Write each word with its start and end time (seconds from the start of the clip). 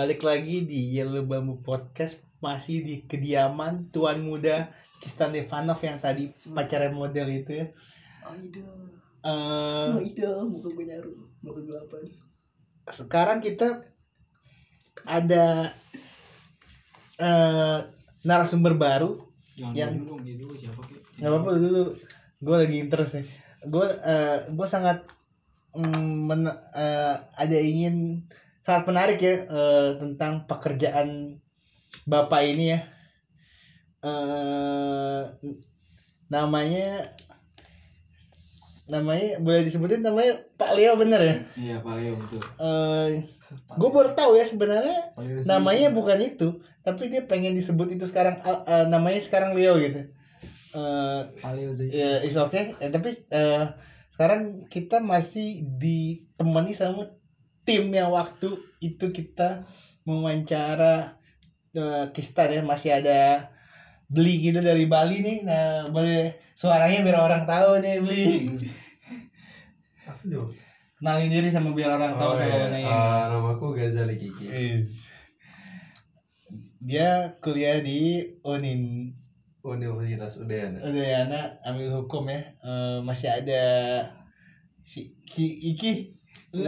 balik 0.00 0.24
lagi 0.24 0.64
di 0.64 0.96
Yellow 0.96 1.28
Bamboo 1.28 1.60
Podcast. 1.60 2.24
Masih 2.40 2.80
di 2.80 3.04
kediaman 3.04 3.92
tuan 3.92 4.24
muda 4.24 4.72
Kistan 4.96 5.28
Devanov 5.28 5.76
yang 5.84 6.00
tadi 6.00 6.32
pacarnya 6.56 6.88
model 6.88 7.28
itu 7.28 7.52
ya. 7.52 7.68
Oh 8.24 8.32
iya 8.32 8.64
Eh, 9.20 9.92
Oh 9.92 10.00
iya 10.00 10.40
Muka 10.40 10.72
gue 10.72 10.88
nyaru 10.88 11.12
Muka 11.44 11.60
gelapan 11.60 12.00
sekarang 12.88 13.44
kita 13.44 13.84
ada 15.04 15.68
eh 17.20 17.78
narasumber 18.24 18.80
baru 18.80 19.20
Jangan 19.52 19.76
Yang- 19.76 19.94
dulu 20.00 20.14
gitu 20.24 20.44
siapa 20.56 20.80
apa-apa 21.20 21.60
dulu. 21.60 21.92
Gue 22.40 22.56
lagi 22.56 22.76
interest 22.80 23.20
nih. 23.20 23.28
Gue 23.68 23.84
eh 23.84 24.48
gue 24.48 24.64
sangat 24.64 25.04
mm, 25.76 26.08
men- 26.24 26.60
eh, 26.72 27.16
ada 27.36 27.56
ingin 27.60 28.24
sangat 28.70 28.86
menarik 28.86 29.18
ya 29.18 29.34
eh, 29.50 29.88
tentang 29.98 30.46
pekerjaan 30.46 31.42
bapak 32.06 32.46
ini 32.46 32.78
ya. 32.78 32.80
Eh 34.06 35.22
namanya 36.30 37.10
namanya 38.86 39.42
boleh 39.42 39.66
disebutin 39.66 40.06
namanya 40.06 40.38
Pak 40.54 40.78
Leo 40.78 40.94
bener 40.94 41.18
ya? 41.18 41.34
Iya, 41.58 41.76
Pak 41.82 41.94
Leo 41.98 42.14
betul. 42.14 42.38
eh 42.62 43.26
gue 43.50 43.90
baru 43.90 44.14
tahu 44.14 44.38
ya 44.38 44.46
sebenarnya 44.46 45.10
namanya 45.50 45.90
bukan 45.90 46.22
itu 46.22 46.62
tapi 46.86 47.10
dia 47.10 47.26
pengen 47.26 47.58
disebut 47.58 47.90
itu 47.98 48.06
sekarang 48.06 48.38
eh, 48.46 48.60
eh, 48.70 48.84
namanya 48.86 49.18
sekarang 49.18 49.58
Leo 49.58 49.74
gitu. 49.82 50.06
Pak 51.42 51.52
Leo 51.58 51.74
sih. 51.74 51.90
ya 51.90 52.22
is 52.22 52.38
okay. 52.38 52.78
Eh, 52.78 52.90
tapi 52.94 53.10
eh, 53.10 53.64
sekarang 54.06 54.70
kita 54.70 55.02
masih 55.02 55.66
ditemani 55.66 56.70
sama 56.78 57.10
tim 57.62 57.88
yang 57.88 58.10
waktu 58.10 58.48
itu 58.80 59.06
kita 59.08 59.64
mewawancara 60.02 61.16
uh, 61.74 62.04
Kistan 62.10 62.50
ya 62.50 62.62
masih 62.62 62.94
ada 62.94 63.50
beli 64.06 64.42
gitu 64.42 64.58
dari 64.58 64.84
Bali 64.84 65.20
nih 65.20 65.38
nah 65.42 65.86
boleh 65.86 66.28
suaranya 66.52 67.00
biar 67.00 67.18
orang 67.20 67.44
tahu 67.44 67.78
nih 67.78 68.00
beli 68.00 68.26
Aduh. 70.24 70.50
kenalin 70.98 71.30
diri 71.30 71.48
sama 71.48 71.70
biar 71.70 71.94
orang 71.94 72.14
tahu 72.14 72.34
Oh, 72.34 72.36
kalau 72.36 72.56
iya. 72.58 72.68
nanya 72.68 72.90
Ah, 72.90 73.22
namaku 73.30 73.72
Ghazali 73.72 74.14
Kiki. 74.14 74.46
Is. 74.46 75.06
dia 76.80 77.36
kuliah 77.38 77.78
di 77.78 78.24
Unin 78.42 79.12
Universitas 79.60 80.40
Udayana. 80.40 80.80
udah 80.80 81.04
ya 81.04 81.18
anak 81.24 81.46
ambil 81.62 82.02
hukum 82.02 82.24
ya 82.26 82.40
Eh, 82.58 82.98
masih 83.00 83.28
ada 83.28 83.62
si 84.80 85.12
Ki, 85.22 85.46
Iki 85.70 85.92
lu 86.56 86.66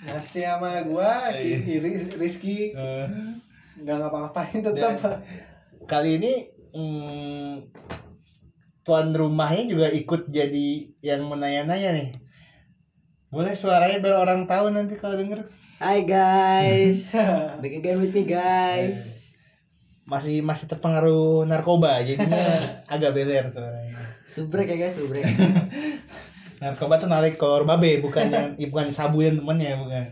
Masih 0.00 0.46
sama 0.46 0.78
gua 0.84 1.30
Iya. 1.30 1.58
Ki- 1.58 1.80
Ri- 1.80 2.10
Rizky. 2.14 2.58
Eh, 2.70 3.06
Nggak 3.78 3.96
ngapa-ngapain 3.96 4.58
tetap 4.60 4.94
Dan- 4.94 5.22
kali 5.84 6.18
ini 6.18 6.32
mm, 6.70 7.52
tuan 8.82 9.10
rumahnya 9.10 9.64
juga 9.66 9.86
ikut 9.88 10.26
jadi 10.28 10.68
yang 11.00 11.24
menanya-nanya 11.24 11.94
nih. 11.94 12.10
Boleh 13.28 13.52
suaranya 13.52 13.98
biar 13.98 14.18
orang 14.18 14.44
tahu 14.44 14.70
nanti 14.70 14.94
kalau 14.94 15.14
denger. 15.14 15.46
Hai 15.78 16.02
guys, 16.02 17.14
back 17.62 17.70
again 17.72 17.98
with 17.98 18.10
me 18.10 18.22
guys. 18.24 19.30
masih 20.04 20.40
masih 20.40 20.66
terpengaruh 20.66 21.44
narkoba 21.44 22.00
jadinya. 22.00 22.34
Agak 22.88 23.12
beler 23.12 23.46
suaranya. 23.46 23.94
Subrek 24.24 24.66
ya 24.66 24.80
guys, 24.80 24.96
subrek. 24.96 25.22
narkoba 26.58 26.98
tuh 26.98 27.06
narik 27.06 27.34
kolor 27.34 27.62
babe 27.62 27.98
bukan 27.98 28.28
yang 28.28 28.48
ya, 28.60 28.66
bukan 28.66 28.88
sabu 28.88 29.22
yang 29.22 29.36
temennya 29.36 29.78
bukan 29.78 30.04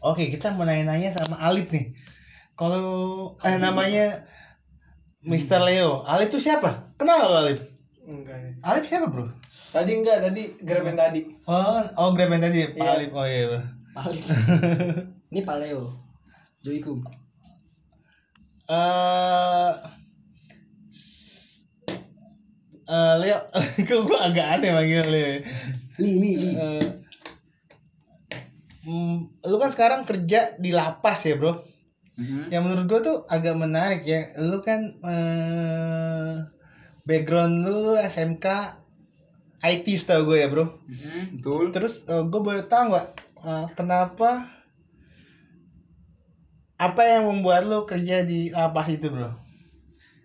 oke 0.00 0.22
kita 0.28 0.52
mau 0.52 0.62
nanya-nanya 0.62 1.10
sama 1.10 1.40
Alip 1.40 1.68
nih 1.70 1.96
kalau 2.52 2.84
eh 3.40 3.56
namanya 3.56 4.24
Mr. 5.20 5.60
Leo 5.60 6.04
Alip 6.04 6.28
tuh 6.28 6.38
siapa 6.38 6.92
kenal 6.94 7.26
lo 7.26 7.36
Alip 7.42 7.58
Enggak 8.06 8.38
nih. 8.38 8.54
Alip 8.62 8.86
siapa 8.86 9.10
bro 9.10 9.26
Tadi 9.74 9.92
enggak 9.92 10.22
Tadi 10.22 10.62
Grab 10.62 10.86
yang 10.86 10.94
tadi 10.94 11.20
oh 11.44 11.82
oh 11.98 12.14
Grab 12.14 12.30
yang 12.30 12.38
tadi 12.40 12.70
Pak 12.70 12.78
Iya. 12.78 12.92
Alip 12.94 13.10
oh 13.10 13.26
iya 13.26 13.42
bro 13.50 13.60
Paling. 13.96 14.24
Ini 15.26 15.40
Pak 15.40 15.56
Leo. 15.56 15.88
Joikum. 16.60 17.00
eh 18.68 19.72
eh, 22.86 23.14
Leo 23.20 23.38
kok 23.88 24.00
gue 24.06 24.18
agak 24.18 24.46
aneh 24.58 24.70
manggil 24.72 25.04
Leo 25.06 25.30
Li 25.96 26.12
li 26.20 26.32
li. 26.36 26.50
Eh, 26.52 26.88
mm, 28.84 29.16
lu 29.48 29.56
kan 29.56 29.70
sekarang 29.72 30.00
kerja 30.04 30.54
di 30.60 30.70
lapas 30.70 31.24
ya 31.24 31.34
bro? 31.36 31.56
Mhm. 32.16 32.48
yang 32.48 32.64
menurut 32.64 32.88
gue 32.88 33.00
tuh 33.04 33.16
agak 33.28 33.52
menarik 33.56 34.02
ya. 34.08 34.32
Lu 34.40 34.64
kan 34.64 34.80
eh, 35.04 36.34
background 37.04 37.60
lu 37.64 37.96
SMK 37.96 38.46
IT 39.60 39.86
setahu 39.96 40.32
gue 40.32 40.38
ya 40.44 40.48
bro? 40.48 40.64
Mhm, 40.88 41.40
Betul. 41.40 41.64
terus 41.76 42.04
gue 42.04 42.40
boleh 42.40 42.64
tahu 42.64 42.92
nggak 42.92 43.06
eh, 43.44 43.66
kenapa 43.76 44.48
apa 46.76 47.02
yang 47.08 47.24
membuat 47.24 47.64
lu 47.64 47.88
kerja 47.88 48.20
di 48.20 48.52
lapas 48.52 48.88
itu 48.92 49.08
bro? 49.08 49.32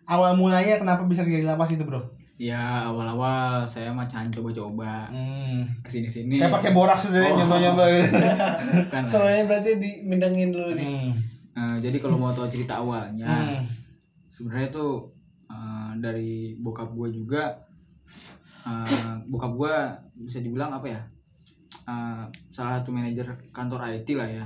Awal 0.03 0.35
mulanya 0.35 0.75
kenapa 0.75 1.07
bisa 1.07 1.23
kerja 1.23 1.39
di 1.39 1.47
lapas 1.47 1.71
itu 1.71 1.87
bro 1.87 2.20
Ya 2.41 2.89
awal-awal 2.89 3.61
saya 3.63 3.93
macam 3.93 4.25
coba-coba 4.27 5.05
hmm. 5.07 5.61
ke 5.85 5.89
sini-sini. 5.91 6.41
kayak 6.41 6.49
pakai 6.51 6.71
borax 6.73 7.05
itu 7.07 7.21
ya 7.21 7.29
Oh. 7.29 7.37
nyoba-nyoba 7.37 7.83
lah. 7.93 9.05
Soalnya 9.09 9.45
berarti 9.45 9.77
dimindengin 9.77 10.49
dulu 10.49 10.73
nih 10.73 11.05
hmm. 11.05 11.29
Eh, 11.51 11.75
jadi 11.79 11.99
kalau 11.99 12.15
mau 12.15 12.31
tahu 12.31 12.47
cerita 12.47 12.79
awalnya, 12.79 13.27
Hmm. 13.27 13.61
sebenarnya 14.25 14.71
tuh 14.71 15.05
eh, 15.47 15.91
dari 15.99 16.33
bokap 16.57 16.89
gue 16.91 17.13
juga. 17.13 17.53
eh, 18.61 19.13
bokap 19.27 19.51
gue 19.53 19.73
bisa 20.23 20.39
dibilang 20.39 20.71
apa 20.71 20.87
ya? 20.87 21.01
eh, 21.83 22.23
salah 22.49 22.79
satu 22.79 22.89
manajer 22.89 23.25
kantor 23.51 23.85
IT 23.91 24.15
lah 24.15 24.25
ya. 24.27 24.45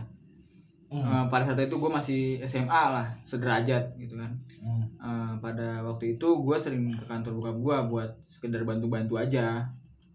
Hmm. 0.87 1.01
Eh, 1.01 1.25
pada 1.27 1.43
saat 1.43 1.59
itu 1.59 1.75
gue 1.75 1.89
masih 1.89 2.21
SMA 2.41 2.63
lah, 2.89 3.07
sederajat 3.21 3.95
gitu 3.95 4.15
kan. 4.15 4.31
Hmm. 4.57 4.85
Eh, 4.95 5.33
pada 5.39 5.81
waktu 5.81 6.15
itu 6.15 6.27
gue 6.37 6.55
sering 6.55 6.93
ke 6.93 7.03
kantor 7.03 7.31
bokap 7.35 7.57
gue 7.57 7.75
buat 7.89 8.09
sekedar 8.19 8.61
bantu-bantu 8.63 9.15
aja. 9.15 9.65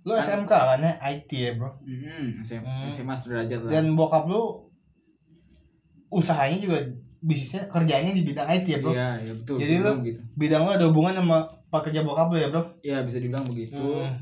lu 0.00 0.14
SMK 0.14 0.48
kan 0.48 0.80
ya 0.80 0.96
IT 1.02 1.28
ya 1.30 1.52
bro 1.54 1.68
Mhm, 1.78 2.40
SMA, 2.40 2.64
Hmm. 2.64 2.88
SMA 2.88 3.12
sederajat 3.12 3.60
lah. 3.60 3.70
dan 3.70 3.92
bokap 3.92 4.24
lu 4.24 4.64
usahanya 6.10 6.56
juga 6.58 6.78
bisnisnya 7.20 7.68
kerjanya 7.68 8.10
di 8.10 8.24
bidang 8.24 8.48
IT 8.48 8.66
ya 8.66 8.78
bro 8.80 8.90
Iya, 8.90 9.20
iya 9.20 9.32
betul. 9.34 9.56
Jadi 9.60 9.74
lu- 9.76 10.00
begitu. 10.00 10.20
bidang 10.34 10.62
lu 10.64 10.72
ada 10.72 10.84
hubungan 10.88 11.12
sama 11.14 11.38
pekerja 11.68 12.00
bokap 12.00 12.32
lu 12.32 12.38
ya 12.38 12.48
bro 12.48 12.62
Iya 12.80 13.04
bisa 13.04 13.20
dibilang 13.20 13.44
begitu. 13.44 13.76
Hmm. 13.76 14.16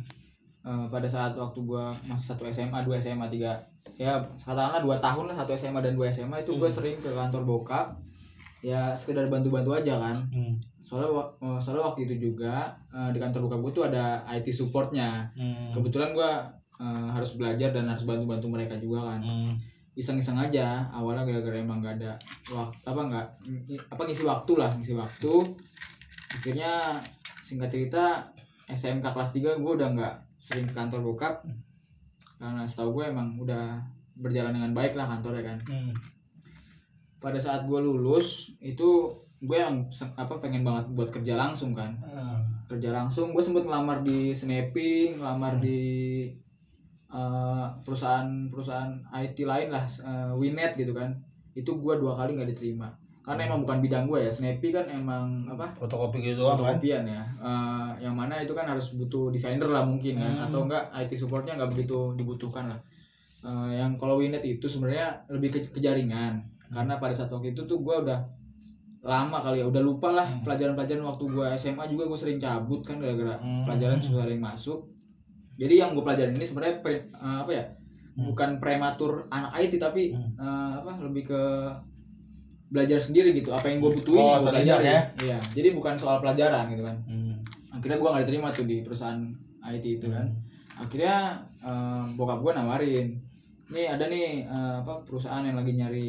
Eh, 0.66 0.86
pada 0.90 1.06
saat 1.06 1.38
waktu 1.38 1.60
gua 1.62 1.88
masih 2.10 2.34
satu 2.34 2.42
SMA, 2.50 2.82
dua 2.82 2.98
SMA, 2.98 3.30
tiga, 3.30 3.54
ya 3.94 4.18
katakanlah 4.42 4.82
dua 4.82 4.96
tahun 4.98 5.30
lah 5.30 5.36
satu 5.38 5.54
SMA 5.54 5.78
dan 5.80 5.94
dua 5.94 6.10
SMA 6.10 6.44
itu 6.44 6.52
gue 6.58 6.66
sering 6.66 6.98
ke 6.98 7.08
kantor 7.08 7.46
bokap. 7.46 7.94
Ya 8.58 8.90
sekedar 8.90 9.30
bantu-bantu 9.30 9.70
aja 9.78 10.02
kan. 10.02 10.18
Hmm. 10.34 10.58
Soalnya, 10.82 11.14
eh, 11.40 11.58
soalnya 11.62 11.86
waktu 11.88 12.10
itu 12.10 12.14
juga 12.30 12.74
eh, 12.90 13.10
di 13.14 13.18
kantor 13.22 13.46
bokap 13.46 13.60
gue 13.64 13.72
tuh 13.72 13.84
ada 13.86 14.26
IT 14.34 14.50
supportnya. 14.50 15.30
Hmm. 15.38 15.70
Kebetulan 15.70 16.10
gua 16.12 16.42
eh, 16.82 17.08
harus 17.14 17.38
belajar 17.38 17.70
dan 17.70 17.86
harus 17.86 18.02
bantu-bantu 18.02 18.50
mereka 18.50 18.74
juga 18.76 19.14
kan. 19.14 19.22
Hmm. 19.22 19.54
Iseng-iseng 19.94 20.36
aja. 20.36 20.90
Awalnya 20.90 21.22
gara-gara 21.22 21.54
emang 21.62 21.80
gak 21.80 22.02
ada 22.02 22.12
waktu 22.50 22.82
apa 22.82 23.00
nggak 23.08 23.26
apa 23.94 24.02
ngisi 24.04 24.26
waktu 24.26 24.52
lah 24.58 24.70
ngisi 24.74 24.94
waktu. 24.98 25.32
Akhirnya 26.34 26.98
singkat 27.40 27.70
cerita 27.72 28.26
SMK 28.68 29.06
kelas 29.16 29.30
3 29.32 29.64
gue 29.64 29.72
udah 29.80 29.88
nggak 29.96 30.27
sering 30.38 30.64
ke 30.64 30.74
kantor 30.74 31.02
bokap. 31.02 31.44
Karena 32.38 32.62
setahu 32.62 33.02
gue 33.02 33.04
emang 33.10 33.34
udah 33.38 33.82
berjalan 34.18 34.54
dengan 34.54 34.72
baik 34.74 34.94
lah 34.94 35.06
kantornya 35.06 35.54
kan. 35.54 35.58
Hmm. 35.66 35.92
pada 37.18 37.34
saat 37.34 37.66
gue 37.66 37.82
lulus 37.82 38.54
itu 38.62 39.10
gue 39.42 39.58
yang 39.58 39.82
apa 40.14 40.38
pengen 40.38 40.62
banget 40.62 40.86
buat 40.94 41.10
kerja 41.10 41.34
langsung 41.34 41.74
kan. 41.74 41.98
Hmm. 41.98 42.46
kerja 42.70 42.94
langsung 42.94 43.34
gue 43.34 43.42
sempet 43.42 43.66
ngelamar 43.66 44.06
di 44.06 44.30
Snapping 44.30 45.18
ngelamar 45.18 45.58
di 45.58 45.80
eh, 47.10 47.66
perusahaan-perusahaan 47.82 49.10
IT 49.18 49.38
lain 49.42 49.68
lah 49.74 49.82
eh, 49.82 50.30
Winet 50.38 50.78
gitu 50.78 50.94
kan. 50.94 51.10
Itu 51.58 51.82
gue 51.82 51.94
dua 51.98 52.14
kali 52.14 52.38
nggak 52.38 52.54
diterima 52.54 53.07
karena 53.28 53.44
emang 53.44 53.60
bukan 53.60 53.78
bidang 53.78 54.04
gue 54.06 54.24
ya 54.24 54.30
Snappy 54.32 54.72
kan 54.72 54.88
emang 54.88 55.44
apa 55.46 55.68
fotokopi 55.76 56.24
gitu 56.24 56.42
kan 56.42 56.56
fotokopian 56.56 57.04
ya 57.04 57.20
Eh, 57.38 57.90
yang 58.00 58.16
mana 58.16 58.40
itu 58.40 58.50
kan 58.50 58.64
harus 58.64 58.88
butuh 58.90 59.28
desainer 59.28 59.68
lah 59.68 59.84
mungkin 59.84 60.16
kan 60.16 60.32
Hmm. 60.32 60.46
atau 60.48 60.64
enggak 60.64 60.88
IT 60.96 61.12
supportnya 61.14 61.52
nggak 61.54 61.68
begitu 61.68 62.16
dibutuhkan 62.16 62.64
lah 62.64 62.80
Eh, 63.38 63.70
yang 63.76 63.94
kalau 63.94 64.16
Winet 64.16 64.40
itu 64.42 64.64
sebenarnya 64.64 65.12
lebih 65.28 65.52
ke, 65.52 65.62
ke 65.62 65.78
jaringan 65.78 66.40
karena 66.68 66.96
pada 66.96 67.12
saat 67.12 67.28
waktu 67.28 67.52
itu 67.52 67.62
tuh 67.62 67.78
gue 67.78 67.96
udah 68.02 68.18
lama 69.00 69.38
kali 69.38 69.60
ya 69.60 69.66
udah 69.66 69.78
lupa 69.78 70.10
lah 70.10 70.26
Hmm. 70.26 70.42
pelajaran-pelajaran 70.42 71.04
waktu 71.06 71.24
gue 71.28 71.46
SMA 71.54 71.84
juga 71.86 72.04
gue 72.04 72.18
sering 72.18 72.36
cabut 72.36 72.80
kan 72.80 72.96
gara-gara 72.96 73.36
Hmm. 73.36 73.62
pelajaran 73.62 74.00
susah 74.00 74.24
ada 74.24 74.32
yang 74.32 74.42
masuk 74.42 74.88
jadi 75.54 75.74
yang 75.78 75.90
gue 75.92 76.00
pelajarin 76.00 76.32
ini 76.32 76.42
sebenarnya 76.42 76.80
eh, 76.82 77.00
apa 77.38 77.50
ya 77.52 77.64
bukan 78.18 78.58
prematur 78.58 79.28
anak 79.28 79.52
IT 79.60 79.76
tapi 79.76 80.10
Hmm. 80.10 80.32
eh, 80.34 80.72
apa 80.80 80.96
lebih 80.98 81.28
ke 81.28 81.42
belajar 82.68 83.00
sendiri 83.00 83.32
gitu 83.32 83.48
apa 83.50 83.64
yang 83.66 83.80
gue 83.80 83.92
butuhin 83.94 84.20
Oh, 84.20 84.44
gue 84.44 84.52
belajar 84.52 84.78
ya? 84.78 85.00
iya 85.24 85.38
jadi 85.52 85.72
bukan 85.72 85.96
soal 85.96 86.20
pelajaran 86.20 86.68
gitu 86.68 86.84
kan. 86.84 86.96
Hmm. 87.08 87.36
akhirnya 87.68 87.96
gue 87.96 88.08
nggak 88.08 88.22
diterima 88.28 88.48
tuh 88.50 88.64
di 88.64 88.76
perusahaan 88.82 89.20
IT 89.64 89.84
itu 89.84 90.06
kan. 90.08 90.26
Akhirnya 90.76 91.16
eh, 91.60 92.02
bokap 92.14 92.38
gue 92.38 92.52
nawarin 92.54 93.08
nih 93.68 93.86
ada 93.88 94.04
nih 94.06 94.44
eh, 94.44 94.74
apa 94.80 95.00
perusahaan 95.02 95.40
yang 95.40 95.56
lagi 95.56 95.72
nyari 95.72 96.08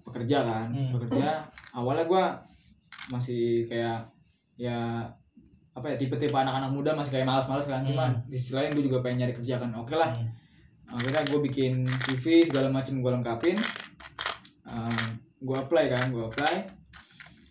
pekerja 0.00 0.42
kan. 0.42 0.66
Hmm. 0.72 0.90
pekerja 0.90 1.44
awalnya 1.72 2.04
gue 2.04 2.24
masih 3.10 3.64
kayak 3.64 4.04
ya 4.56 5.04
apa 5.72 5.86
ya 5.88 5.96
tipe-tipe 5.96 6.32
anak-anak 6.32 6.68
muda 6.68 6.92
masih 6.92 7.16
kayak 7.16 7.26
malas-malas 7.26 7.64
kan. 7.64 7.80
Cuman 7.82 8.20
di 8.28 8.36
sisi 8.36 8.52
lain 8.52 8.72
gue 8.72 8.84
juga 8.84 9.00
pengen 9.00 9.24
nyari 9.24 9.34
kerja 9.34 9.60
kan. 9.60 9.72
Oke 9.76 9.92
lah. 9.92 10.12
Hmm. 10.12 10.28
akhirnya 10.92 11.24
gue 11.24 11.40
bikin 11.40 11.72
CV 11.88 12.44
segala 12.44 12.68
macam 12.68 13.00
gue 13.00 13.10
lengkapin 13.10 13.56
gue 15.42 15.56
apply 15.58 15.84
kan 15.90 16.06
gue 16.14 16.22
apply. 16.22 16.54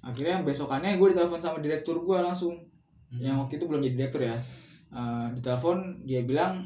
Akhirnya 0.01 0.41
besokannya 0.41 0.97
gue 0.97 1.07
ditelepon 1.13 1.37
sama 1.37 1.59
direktur 1.61 2.01
gue 2.01 2.17
langsung 2.17 2.57
yang 3.11 3.35
waktu 3.43 3.59
itu 3.59 3.67
belum 3.67 3.83
jadi 3.83 3.95
direktur 3.99 4.23
ya. 4.23 4.35
Eh, 4.91 5.27
ditelepon 5.37 6.07
dia 6.07 6.23
bilang 6.23 6.63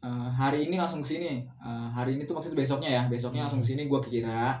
eh, 0.00 0.28
hari 0.32 0.66
ini 0.66 0.80
langsung 0.80 1.04
ke 1.04 1.16
sini 1.16 1.44
Eh, 1.44 1.88
hari 1.94 2.18
ini 2.18 2.26
tuh 2.26 2.34
maksudnya 2.34 2.58
besoknya 2.58 2.90
ya 2.90 3.02
besoknya 3.06 3.46
langsung 3.46 3.62
ke 3.62 3.68
sini 3.70 3.86
gue 3.86 4.00
kira 4.02 4.58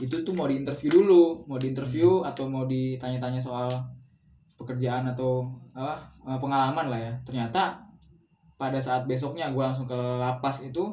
itu 0.00 0.24
tuh 0.24 0.32
mau 0.32 0.48
diinterview 0.48 0.90
dulu 0.90 1.44
mau 1.44 1.60
diinterview 1.60 2.24
atau 2.24 2.48
mau 2.48 2.64
ditanya-tanya 2.64 3.36
soal 3.36 3.68
pekerjaan 4.56 5.04
atau 5.08 5.48
apa 5.76 6.36
pengalaman 6.40 6.88
lah 6.88 7.00
ya. 7.00 7.12
Ternyata 7.22 7.80
pada 8.60 8.76
saat 8.76 9.08
besoknya 9.08 9.48
gue 9.48 9.64
langsung 9.64 9.88
ke 9.88 9.96
lapas 9.96 10.60
itu 10.60 10.92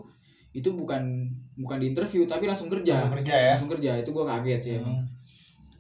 itu 0.57 0.73
bukan 0.73 1.29
bukan 1.55 1.77
diinterview 1.77 2.25
tapi 2.25 2.45
langsung 2.45 2.65
kerja. 2.67 3.05
Langsung 3.05 3.13
kerja 3.15 3.35
ya? 3.35 3.51
langsung 3.53 3.69
kerja 3.69 3.91
itu 3.95 4.09
gue 4.09 4.25
kaget 4.25 4.59
sih 4.59 4.73
emang. 4.75 4.97
Hmm. 4.97 5.05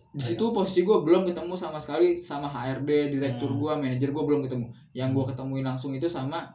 di 0.09 0.23
situ 0.23 0.49
posisi 0.49 0.81
gue 0.81 0.97
belum 0.97 1.25
ketemu 1.25 1.53
sama 1.53 1.77
sekali 1.77 2.17
sama 2.17 2.45
HRD 2.47 2.89
direktur 3.11 3.49
Hmm. 3.49 3.59
gue 3.59 3.71
manajer 3.79 4.09
gue 4.09 4.23
belum 4.23 4.41
ketemu. 4.41 4.65
Yang 4.91 5.09
gue 5.11 5.25
ketemuin 5.27 5.61
langsung 5.63 5.91
itu 5.91 6.05
sama 6.07 6.45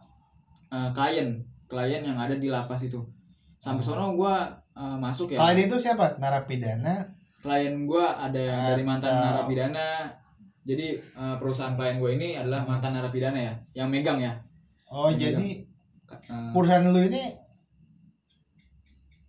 eh, 0.69 0.90
klien. 0.90 1.38
Klien 1.66 2.02
yang 2.02 2.16
ada 2.16 2.34
di 2.34 2.46
lapas 2.46 2.80
itu. 2.80 2.98
Sampai 3.56 3.80
sono 3.80 4.12
gue 4.12 4.34
eh, 4.72 4.96
masuk 4.96 5.30
ya. 5.30 5.38
Kalian 5.38 5.69
itu 5.69 5.78
siapa? 5.78 6.14
Narapidana. 6.16 7.06
klien 7.38 7.74
gue 7.82 8.04
ada 8.06 8.38
yang 8.38 8.60
dari 8.69 8.82
mantan 8.82 9.10
Atau- 9.12 9.26
narapidana. 9.28 9.88
Jadi 10.62 10.86
eh, 10.94 11.34
perusahaan 11.38 11.74
klien 11.74 11.98
gue 11.98 12.10
ini 12.12 12.28
adalah 12.34 12.62
mantan 12.62 12.94
narapidana 12.94 13.34
ya 13.36 13.54
yang 13.76 13.88
megang 13.88 14.19
ya. 14.19 14.34
Oh, 14.86 15.06
Yang 15.08 15.38
jadi 15.38 15.48
Eh, 16.12 16.50
perusahaan 16.52 16.84
lu 16.84 17.00
ini 17.00 17.24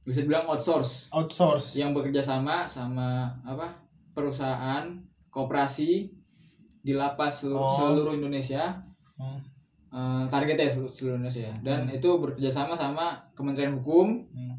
bisa 0.03 0.19
dibilang 0.19 0.43
outsource 0.45 1.07
outsource. 1.09 1.75
yang 1.75 1.91
bekerja 1.91 2.19
sama 2.19 2.63
sama 2.65 3.27
apa 3.41 3.71
perusahaan 4.13 4.83
koperasi 5.27 6.11
di 6.79 6.91
lapas 6.91 7.41
seluruh, 7.41 7.63
Oh. 7.63 7.73
seluruh 7.73 8.13
Indonesia 8.13 8.75
Hmm. 9.13 9.39
eh, 9.89 10.23
targetnya 10.27 10.65
seluruh, 10.65 10.89
seluruh 10.89 11.15
Indonesia 11.17 11.47
dan 11.61 11.87
itu 11.87 12.09
bekerja 12.17 12.49
sama 12.49 12.73
sama 12.73 13.05
Kementerian 13.31 13.73
Hukum 13.73 14.27
Hmm. 14.27 14.55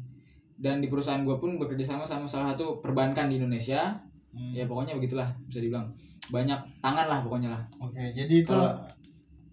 dan 0.55 0.79
di 0.79 0.87
perusahaan 0.87 1.21
gue 1.21 1.35
pun 1.35 1.55
bekerja 1.55 1.85
sama 1.85 2.03
sama 2.03 2.25
salah 2.25 2.51
satu 2.51 2.79
perbankan 2.79 3.27
di 3.27 3.37
Indonesia 3.37 4.01
Hmm. 4.31 4.51
ya 4.51 4.65
pokoknya 4.65 4.93
begitulah 4.93 5.27
bisa 5.43 5.59
dibilang 5.59 5.85
banyak 6.27 6.57
tangan 6.79 7.05
lah 7.05 7.19
pokoknya 7.21 7.49
lah 7.49 7.61
Oke, 7.79 8.01
jadi 8.11 8.41
itu 8.41 8.49
Kalau- 8.49 8.81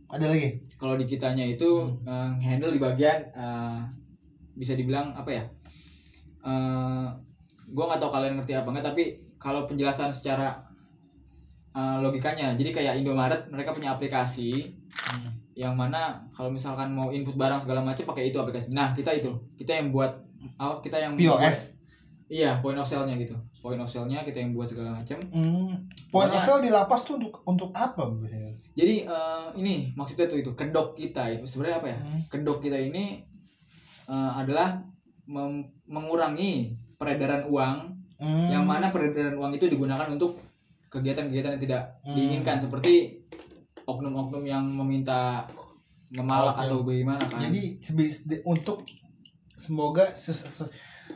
ada 0.08 0.26
lagi. 0.26 0.48
kalau 0.74 0.96
di 0.96 1.04
kitanya 1.04 1.44
itu 1.44 1.68
eh, 2.02 2.30
handle 2.40 2.70
di 2.70 2.80
bagian 2.80 3.18
eh, 3.28 3.78
bisa 4.54 4.72
dibilang 4.72 5.12
apa 5.12 5.30
ya 5.30 5.44
eh 6.42 7.06
gue 7.66 7.84
nggak 7.84 7.98
tahu 7.98 8.10
kalian 8.10 8.34
ngerti 8.36 8.52
apa 8.52 8.68
enggak 8.68 8.86
tapi 8.86 9.02
kalau 9.36 9.64
penjelasan 9.64 10.10
secara 10.10 10.58
eh, 11.72 11.96
logikanya 11.98 12.52
jadi 12.52 12.70
kayak 12.70 12.94
Indomaret 12.98 13.48
mereka 13.48 13.70
punya 13.70 13.92
aplikasi 13.92 14.74
yang 15.52 15.72
mana 15.72 16.16
kalau 16.30 16.48
misalkan 16.48 16.88
mau 16.90 17.08
input 17.08 17.34
barang 17.34 17.58
segala 17.58 17.80
macam 17.80 18.04
pakai 18.04 18.28
itu 18.28 18.36
aplikasi 18.36 18.72
nah 18.72 18.90
kita 18.90 19.12
itu 19.12 19.28
kita 19.54 19.72
yang 19.74 19.88
buat 19.88 20.12
oh, 20.58 20.80
kita 20.80 20.96
yang 20.96 21.12
buat- 21.12 21.38
POS. 21.38 21.76
iya 22.26 22.56
point 22.58 22.74
of 22.74 22.82
sale-nya 22.82 23.14
gitu 23.16 23.36
point 23.58 23.76
of 23.76 23.84
sale-nya 23.84 24.24
kita 24.24 24.40
yang 24.40 24.50
buat 24.50 24.64
segala 24.64 24.90
macam 24.94 25.20
Hmm. 25.28 25.76
Point 26.08 26.28
of 26.30 26.40
sale 26.40 26.60
di 26.60 26.68
lapas 26.68 27.00
tuh 27.02 27.16
untuk 27.16 27.40
untuk 27.42 27.72
apa? 27.72 28.04
Jadi 28.72 28.94
eh, 29.02 29.44
ini 29.54 29.92
maksudnya 29.92 30.24
tuh 30.26 30.36
itu 30.36 30.52
kedok 30.52 30.92
kita 30.92 31.24
itu 31.30 31.44
sebenarnya 31.44 31.76
apa 31.78 31.88
ya 31.88 31.98
Hmm. 31.98 32.20
kedok 32.26 32.58
kita 32.58 32.76
ini 32.76 33.20
eh, 34.06 34.30
adalah 34.34 34.76
mengurangi 35.84 36.52
peredaran 36.94 37.44
uang 37.44 37.76
Hmm. 38.16 38.46
yang 38.46 38.62
mana 38.62 38.88
peredaran 38.88 39.34
uang 39.34 39.50
itu 39.52 39.66
digunakan 39.66 40.06
untuk 40.06 40.38
kegiatan-kegiatan 40.86 41.56
yang 41.56 41.62
tidak 41.62 41.82
Hmm. 42.00 42.14
diinginkan 42.14 42.54
seperti 42.56 43.18
oknum-oknum 43.82 44.44
yang 44.44 44.62
meminta 44.62 45.42
memalak 46.08 46.54
Oke. 46.54 46.62
atau 46.62 46.76
bagaimana 46.82 47.18
kan 47.24 47.42
Jadi 47.42 47.82
untuk 48.44 48.84
semoga 49.50 50.06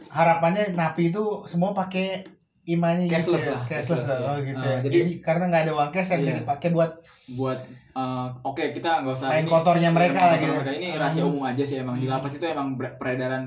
harapannya 0.09 0.73
napi 0.73 1.11
itu 1.11 1.23
semua 1.45 1.71
pakai 1.71 2.25
imannya 2.67 3.07
Cashless 3.07 3.39
gitu 3.39 3.47
ya? 3.47 3.55
lah, 3.55 3.63
cashless, 3.65 4.03
cashless, 4.03 4.19
lah. 4.19 4.19
Oh, 4.27 4.37
ya. 4.37 4.43
gitu 4.45 4.59
Ah, 4.59 4.67
ya. 4.67 4.79
jadi- 4.83 4.95
Jadi, 4.99 5.13
karena 5.21 5.45
nggak 5.47 5.63
ada 5.63 5.73
uang 5.73 5.91
cash 5.93 6.11
yang 6.11 6.23
Iya. 6.25 6.35
dipakai 6.43 6.69
buat 6.73 6.91
buat 7.37 7.59
eh, 7.95 8.27
oke 8.43 8.63
kita 8.73 8.91
nggak 9.01 9.15
usah 9.15 9.29
Main 9.31 9.41
ini- 9.41 9.53
kotornya 9.53 9.91
mereka 9.91 10.21
lah 10.21 10.35
kotor 10.35 10.43
gitu. 10.43 10.55
mereka. 10.59 10.73
ini 10.75 10.89
rahasia 10.93 11.23
Hmm. 11.23 11.31
umum 11.31 11.43
aja 11.45 11.63
sih 11.63 11.77
emang 11.79 11.97
di 11.97 12.05
lapas 12.05 12.33
itu 12.35 12.45
emang 12.45 12.67
peredaran 12.75 13.47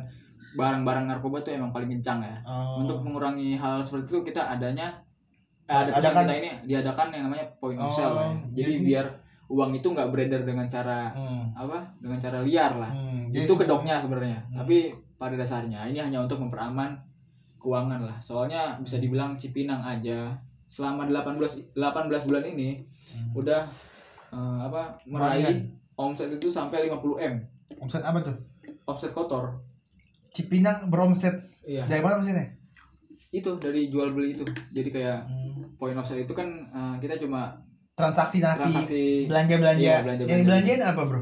barang-barang 0.51 1.05
narkoba 1.05 1.37
tuh 1.39 1.51
emang 1.51 1.69
paling 1.69 1.89
kencang 1.91 2.19
ya. 2.21 2.35
Oh, 2.41 2.79
untuk 2.79 2.99
mengurangi 2.99 3.53
hal 3.53 3.77
seperti 3.79 4.09
itu 4.09 4.21
kita 4.25 4.49
adanya 4.49 4.89
eh, 5.63 5.75
ada 5.75 5.93
Adakan- 5.93 6.25
kita 6.25 6.33
ini 6.35 6.49
diadakan 6.65 7.07
yang 7.11 7.23
namanya 7.25 7.45
point 7.55 7.77
of 7.77 7.89
sale 7.89 8.09
Oh, 8.09 8.17
ya. 8.17 8.25
jadi, 8.55 8.71
jadi- 8.71 8.83
biar 8.83 9.05
uang 9.47 9.71
itu 9.73 9.87
nggak 9.87 10.09
beredar 10.09 10.41
dengan 10.41 10.65
cara 10.65 11.09
hmm, 11.09 11.53
apa? 11.53 11.77
Dengan 11.97 12.17
cara 12.17 12.39
liar 12.39 12.73
lah. 12.75 12.89
Hmm, 12.89 13.29
itu 13.29 13.49
kedoknya 13.51 13.97
sebenarnya 13.97 14.41
Hmm. 14.43 14.55
tapi 14.55 14.89
pada 15.15 15.33
dasarnya 15.33 15.85
ini 15.85 15.99
hanya 15.99 16.17
untuk 16.17 16.39
memperaaman 16.39 16.97
keuangan 17.57 18.01
lah. 18.01 18.17
Soalnya 18.17 18.77
bisa 18.77 18.97
dibilang 18.97 19.35
Cipinang 19.35 19.81
aja 19.81 20.33
selama 20.65 21.05
18 21.05 21.37
18 21.73 21.77
bulan 22.23 22.45
ini 22.47 22.77
Hmm. 23.09 23.33
udah 23.35 23.61
eh, 24.29 24.59
apa 24.63 24.89
meraih 25.05 25.65
omset 25.95 26.29
itu 26.31 26.45
sampai 26.47 26.85
50 26.85 27.17
m. 27.19 27.35
Omset 27.79 28.01
apa 28.01 28.17
tuh? 28.19 28.33
omset 28.83 29.09
kotor 29.11 29.53
Cipinang 30.29 30.87
beromset 30.87 31.35
iya 31.61 31.83
dari 31.83 31.99
mana 31.99 32.17
omsetnya? 32.17 32.47
itu 33.29 33.51
dari 33.55 33.87
jual 33.87 34.09
beli 34.09 34.33
itu 34.33 34.41
jadi 34.69 34.89
kayak 34.89 35.19
Hmm. 35.21 35.77
point 35.77 35.93
of 35.93 36.01
sale 36.01 36.19
itu 36.19 36.31
kan 36.31 36.47
eh, 36.65 36.95
kita 36.97 37.17
cuma 37.17 37.53
Transaksi 37.93 38.39
napi, 38.39 38.63
transaksi 38.63 39.01
belanja 39.25 39.55
belanja. 39.55 39.81
Iya, 39.81 39.95
belanja-belanja. 40.01 40.23
Yang 40.25 40.39
dibelanjain 40.41 40.81
apa 40.83 41.01
bro? 41.03 41.21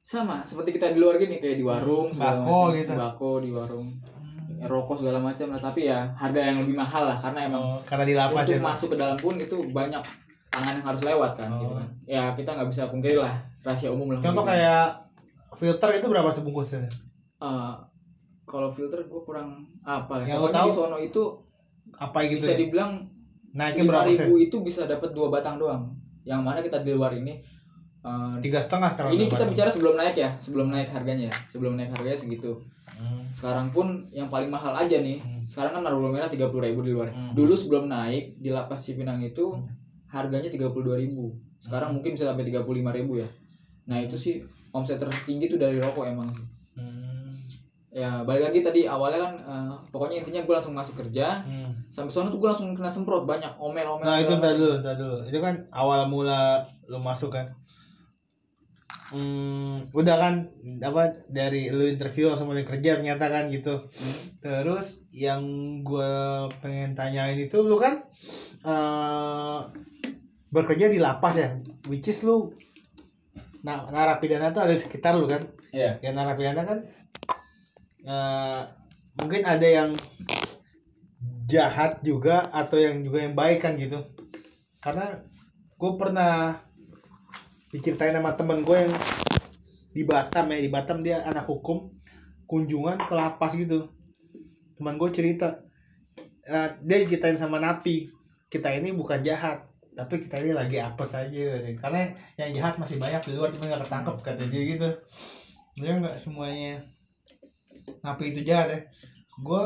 sama 0.00 0.40
seperti 0.42 0.72
kita 0.72 0.90
di 0.90 0.98
luar 0.98 1.14
gini 1.16 1.36
kayak 1.36 1.56
di 1.56 1.64
warung 1.64 2.08
Sembako 2.08 2.72
gitu. 2.72 2.90
sembako 2.90 3.30
di 3.38 3.50
warung 3.50 3.88
rokok 4.58 4.96
segala 4.96 5.20
macam 5.20 5.46
lah 5.48 5.60
tapi 5.60 5.84
ya 5.84 6.08
harga 6.12 6.40
yang 6.42 6.58
lebih 6.58 6.74
mahal 6.74 7.04
lah 7.04 7.14
karena 7.14 7.44
emang 7.44 7.62
Oh, 7.62 7.78
karena 7.82 8.04
di 8.04 8.14
lapas 8.14 8.42
untuk 8.42 8.56
ya. 8.56 8.64
masuk 8.64 8.88
ke 8.88 8.96
dalam 8.96 9.14
pun 9.14 9.36
itu 9.36 9.56
banyak 9.68 10.00
tangan 10.48 10.74
yang 10.74 10.86
harus 10.86 11.02
lewat 11.02 11.32
kan 11.34 11.48
Oh. 11.50 11.60
gitu 11.60 11.74
kan 11.74 11.86
ya 12.04 12.32
kita 12.32 12.50
nggak 12.50 12.66
bisa 12.66 12.88
pungkiri 12.88 13.14
lah 13.16 13.30
rahasia 13.60 13.88
umum 13.88 14.10
lah 14.10 14.18
Contoh 14.18 14.42
gitu. 14.42 14.50
kayak 14.50 14.84
filter 15.50 15.90
itu 15.94 16.06
berapa 16.06 16.30
sebungkusnya? 16.30 16.88
Eh, 17.38 17.72
kalau 18.48 18.66
filter 18.66 19.04
gue 19.04 19.20
kurang 19.22 19.60
apa 19.82 20.24
ya 20.24 20.34
pokoknya 20.34 20.56
tahu 20.56 20.66
di 20.66 20.72
sono 20.72 20.96
itu 20.98 21.22
Apa 21.94 22.24
gitu 22.24 22.40
bisa 22.40 22.52
ya? 22.52 22.58
dibilang 22.58 22.92
Naiknya 23.50 23.84
berapa 23.84 24.06
ribu 24.06 24.36
itu 24.38 24.56
bisa 24.60 24.84
dapat 24.84 25.10
dua 25.10 25.28
batang 25.28 25.56
doang 25.56 25.88
yang 26.22 26.40
mana 26.40 26.58
kita 26.58 26.80
di 26.80 26.92
luar 26.92 27.12
ini 27.12 27.36
eh, 27.98 28.34
Tiga 28.38 28.58
setengah 28.58 28.92
kalau 28.94 29.10
ini 29.10 29.22
dua 29.22 29.26
kita 29.26 29.36
batang. 29.38 29.50
bicara 29.50 29.70
sebelum 29.70 29.94
naik 29.94 30.16
ya 30.16 30.30
sebelum 30.36 30.66
naik 30.68 30.88
harganya 30.88 31.24
ya 31.26 31.34
sebelum 31.46 31.72
naik 31.74 31.90
harganya 31.90 32.16
segitu 32.16 32.56
Hmm. 32.90 33.22
sekarang 33.30 33.70
pun 33.70 33.86
yang 34.10 34.26
paling 34.26 34.48
mahal 34.48 34.74
aja 34.74 34.98
nih 34.98 35.16
Hmm. 35.16 35.46
sekarang 35.46 35.70
kan 35.70 35.82
narkoba 35.82 36.10
merah 36.10 36.26
tiga 36.26 36.50
puluh 36.50 36.66
ribu 36.66 36.82
di 36.82 36.90
luar 36.90 37.06
Hmm. 37.08 37.30
dulu 37.30 37.54
sebelum 37.54 37.86
naik 37.86 38.34
di 38.36 38.50
lapas 38.50 38.82
Cipinang 38.82 39.22
itu 39.22 39.54
harganya 40.08 40.50
tiga 40.50 40.66
puluh 40.66 40.92
ribu 40.92 41.30
sekarang 41.58 41.94
mungkin 41.94 42.12
bisa 42.12 42.26
sampai 42.26 42.42
tiga 42.42 42.60
puluh 42.60 42.82
lima 42.82 42.90
ribu 42.90 43.16
ya 43.16 43.28
nah 43.84 43.96
itu 43.96 44.14
sih 44.14 44.42
omset 44.72 44.98
tertinggi 44.98 45.46
tuh 45.46 45.56
dari 45.56 45.78
rokok 45.78 46.04
emang 46.06 46.26
sih 46.28 46.42
Hmm. 46.74 47.07
Ya 47.98 48.22
balik 48.22 48.46
lagi 48.46 48.62
tadi 48.62 48.80
awalnya 48.86 49.26
kan 49.26 49.32
eh, 49.42 49.72
pokoknya 49.90 50.22
intinya 50.22 50.46
gue 50.46 50.54
langsung 50.54 50.76
masuk 50.78 51.02
kerja 51.02 51.42
Hmm. 51.42 51.74
sampai 51.90 52.12
sana 52.14 52.30
tuh 52.30 52.38
gue 52.38 52.46
langsung 52.46 52.70
kena 52.70 52.86
semprot 52.86 53.26
banyak 53.26 53.50
omel-omel 53.58 54.06
Nah 54.06 54.22
itu 54.22 54.38
ntar 54.38 54.54
dulu, 54.54 54.78
ntar 54.78 54.94
dulu. 54.94 55.26
Itu 55.26 55.38
kan 55.42 55.66
awal 55.74 56.06
mula 56.06 56.62
lu 56.86 57.02
masuk 57.02 57.34
kan. 57.34 57.50
Hmm, 59.08 59.88
udah 59.96 60.16
kan 60.20 60.34
apa 60.84 61.08
dari 61.32 61.72
lu 61.72 61.88
interview 61.88 62.28
langsung 62.28 62.52
mulai 62.52 62.62
kerja 62.62 63.00
ternyata 63.00 63.32
kan 63.32 63.48
gitu. 63.48 63.80
Terus 64.38 65.08
yang 65.10 65.40
gua 65.80 66.44
pengen 66.60 66.92
tanyain 66.92 67.40
itu 67.40 67.56
lu 67.64 67.80
kan 67.80 68.04
eh 68.62 69.58
bekerja 70.52 70.92
di 70.92 71.00
lapas 71.00 71.40
ya, 71.40 71.48
which 71.88 72.06
is 72.06 72.20
lu 72.22 72.52
nah 73.64 73.88
narapidana 73.90 74.52
tuh 74.52 74.62
ada 74.68 74.76
di 74.76 74.80
sekitar 74.80 75.16
lu 75.16 75.24
kan. 75.24 75.40
Iya. 75.72 75.96
Ya 76.04 76.10
narapidana 76.12 76.68
kan 76.68 76.84
eh, 78.08 78.60
mungkin 79.20 79.42
ada 79.44 79.68
yang 79.68 79.90
jahat 81.48 82.00
juga 82.00 82.48
atau 82.52 82.80
yang 82.80 83.04
juga 83.04 83.24
yang 83.24 83.36
baik 83.36 83.60
kan 83.60 83.76
gitu. 83.76 84.00
Karena 84.80 85.04
gue 85.78 85.92
pernah 86.00 86.56
diceritain 87.68 88.16
sama 88.16 88.32
temen 88.32 88.64
gue 88.64 88.76
yang 88.88 88.92
di 89.92 90.02
Batam 90.04 90.48
ya 90.48 90.58
di 90.60 90.70
Batam 90.72 91.04
dia 91.04 91.24
anak 91.24 91.44
hukum 91.44 91.92
kunjungan 92.48 92.96
ke 92.96 93.12
lapas 93.12 93.52
gitu. 93.56 93.92
Teman 94.76 94.96
gue 94.96 95.10
cerita 95.12 95.60
eh, 96.48 96.68
dia 96.80 96.96
ceritain 97.04 97.36
sama 97.36 97.60
napi 97.60 98.08
kita 98.48 98.72
ini 98.72 98.96
bukan 98.96 99.20
jahat 99.20 99.68
tapi 99.92 100.22
kita 100.22 100.38
ini 100.38 100.54
lagi 100.54 100.78
apes 100.78 101.10
aja 101.18 101.58
katanya. 101.58 101.74
karena 101.82 102.00
yang 102.38 102.50
jahat 102.54 102.74
masih 102.78 103.02
banyak 103.02 103.18
di 103.26 103.32
luar 103.34 103.50
tapi 103.50 103.66
nggak 103.66 103.82
ketangkep 103.82 104.16
kata 104.22 104.44
dia 104.46 104.62
gitu. 104.64 104.88
Dia 105.78 105.92
nggak 105.98 106.16
semuanya 106.16 106.97
napi 108.00 108.32
itu 108.32 108.40
jahat 108.42 108.68
ya? 108.70 108.80
Gue 109.40 109.64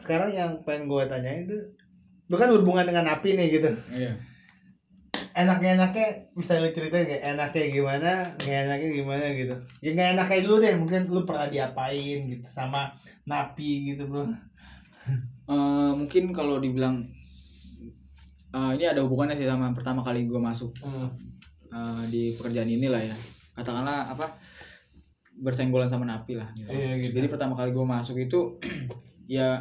sekarang 0.00 0.30
yang 0.32 0.50
pengen 0.64 0.88
gue 0.88 1.02
tanya 1.04 1.30
itu 1.30 1.56
lu 2.30 2.40
kan 2.40 2.48
berhubungan 2.48 2.88
dengan 2.88 3.04
napi 3.12 3.36
nih 3.36 3.48
gitu. 3.60 3.70
Iya. 3.92 4.12
Enaknya 5.32 5.80
enaknya 5.80 6.06
bisa 6.36 6.60
lu 6.60 6.68
ceritain 6.72 7.08
kayak 7.08 7.24
enaknya 7.36 7.64
gimana? 7.72 8.10
Nggak 8.40 8.60
enaknya 8.68 8.88
gimana 8.92 9.24
gitu? 9.36 9.54
Ya 9.84 9.90
nggak 9.92 10.08
enaknya 10.16 10.38
dulu 10.44 10.56
deh 10.60 10.74
mungkin 10.76 11.02
lu 11.08 11.20
pernah 11.28 11.48
diapain 11.48 12.18
gitu 12.28 12.48
sama 12.48 12.92
napi 13.24 13.92
gitu 13.92 14.08
bro. 14.08 14.24
Eh, 15.48 15.90
mungkin 15.98 16.30
kalau 16.32 16.56
dibilang 16.62 17.02
eh, 18.52 18.70
ini 18.76 18.84
ada 18.84 19.00
hubungannya 19.04 19.36
sih 19.36 19.48
sama 19.48 19.72
pertama 19.76 20.00
kali 20.00 20.24
gue 20.28 20.40
masuk 20.40 20.72
Hmm. 20.84 21.08
eh, 21.72 22.02
di 22.12 22.22
pekerjaan 22.36 22.68
ini 22.68 22.88
lah 22.88 23.00
ya. 23.00 23.16
Katakanlah 23.52 24.08
apa 24.08 24.26
bersenggolan 25.42 25.84
sama 25.84 26.04
napi 26.04 26.34
lah 26.34 26.46
gitu. 26.52 26.70
Iya, 26.70 27.02
gitu. 27.02 27.12
jadi 27.14 27.26
pertama 27.26 27.52
kali 27.52 27.70
gue 27.70 27.82
masuk 27.82 28.16
itu 28.16 28.56
ya 29.28 29.58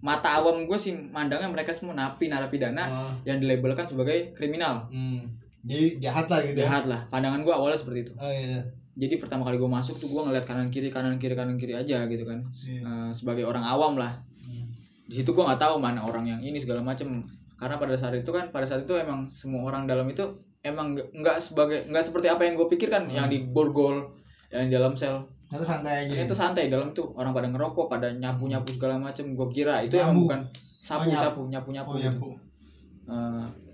mata 0.00 0.34
awam 0.34 0.64
gue 0.64 0.74
sih 0.74 0.92
mandangnya 1.06 1.46
mereka 1.46 1.70
semua 1.70 1.92
napi 1.92 2.26
narapidana 2.26 2.84
Oh. 2.86 3.12
yang 3.22 3.36
dilabelkan 3.36 3.84
sebagai 3.84 4.32
kriminal 4.32 4.88
Hmm. 4.88 5.28
jadi 5.60 6.00
jahat 6.00 6.26
lah 6.26 6.40
gitu 6.42 6.56
ya 6.56 6.66
jahat 6.66 6.84
lah 6.86 7.00
pandangan 7.06 7.40
gue 7.40 7.52
awalnya 7.52 7.76
seperti 7.76 8.00
itu 8.02 8.12
oh 8.14 8.26
iya 8.26 8.64
jadi 8.92 9.16
pertama 9.16 9.42
kali 9.42 9.56
gue 9.56 9.68
masuk 9.68 9.96
tuh 9.96 10.08
gue 10.08 10.22
ngeliat 10.22 10.42
kanan 10.42 10.68
kiri 10.68 10.88
kanan 10.88 11.16
kiri 11.16 11.32
kanan 11.32 11.54
kiri 11.54 11.72
aja 11.74 12.04
gitu 12.06 12.24
kan 12.24 12.40
Iya. 12.42 12.80
Eh, 12.80 13.10
sebagai 13.10 13.44
orang 13.44 13.62
awam 13.62 13.94
lah 13.94 14.12
Hmm. 14.40 14.72
di 15.04 15.14
situ 15.14 15.30
gue 15.30 15.42
nggak 15.42 15.60
tahu 15.60 15.76
mana 15.76 16.00
orang 16.00 16.24
yang 16.26 16.40
ini 16.40 16.56
segala 16.56 16.80
macem 16.80 17.20
karena 17.54 17.76
pada 17.76 17.92
saat 17.92 18.14
itu 18.14 18.30
kan 18.30 18.48
pada 18.48 18.64
saat 18.64 18.82
itu 18.82 18.94
emang 18.94 19.28
semua 19.28 19.62
orang 19.64 19.84
dalam 19.84 20.06
itu 20.06 20.24
emang 20.60 20.92
nggak- 20.92 21.36
sebagai 21.38 21.84
nggak 21.84 22.00
seperti 22.02 22.26
apa 22.26 22.42
yang 22.42 22.54
gue 22.54 22.64
pikirkan 22.66 23.04
yang 23.06 23.26
di 23.26 23.44
borgol 23.46 24.16
yang 24.50 24.66
di 24.66 24.74
dalam 24.74 24.92
sel. 24.94 25.16
Itu 25.50 25.66
santai 25.66 26.06
aja. 26.06 26.14
Itu 26.26 26.34
santai 26.34 26.70
dalam 26.70 26.94
tuh 26.94 27.10
orang 27.18 27.34
pada 27.34 27.50
ngerokok 27.50 27.86
pada 27.90 28.06
nyapu 28.14 28.46
nyapu 28.46 28.70
segala 28.74 28.98
macem. 28.98 29.34
Gue 29.34 29.50
kira 29.50 29.82
itu 29.82 29.98
emang 29.98 30.26
bukan 30.26 30.40
sapu 30.78 31.06
Oh, 31.06 31.12
nyapu. 31.12 31.22
sapu 31.22 31.40
nyapu 31.50 31.68
nyapu 31.74 31.90
oh 31.92 31.98
iya 31.98 32.10
bu 32.14 32.30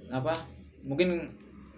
apa? 0.09 0.33
Mungkin 0.87 1.29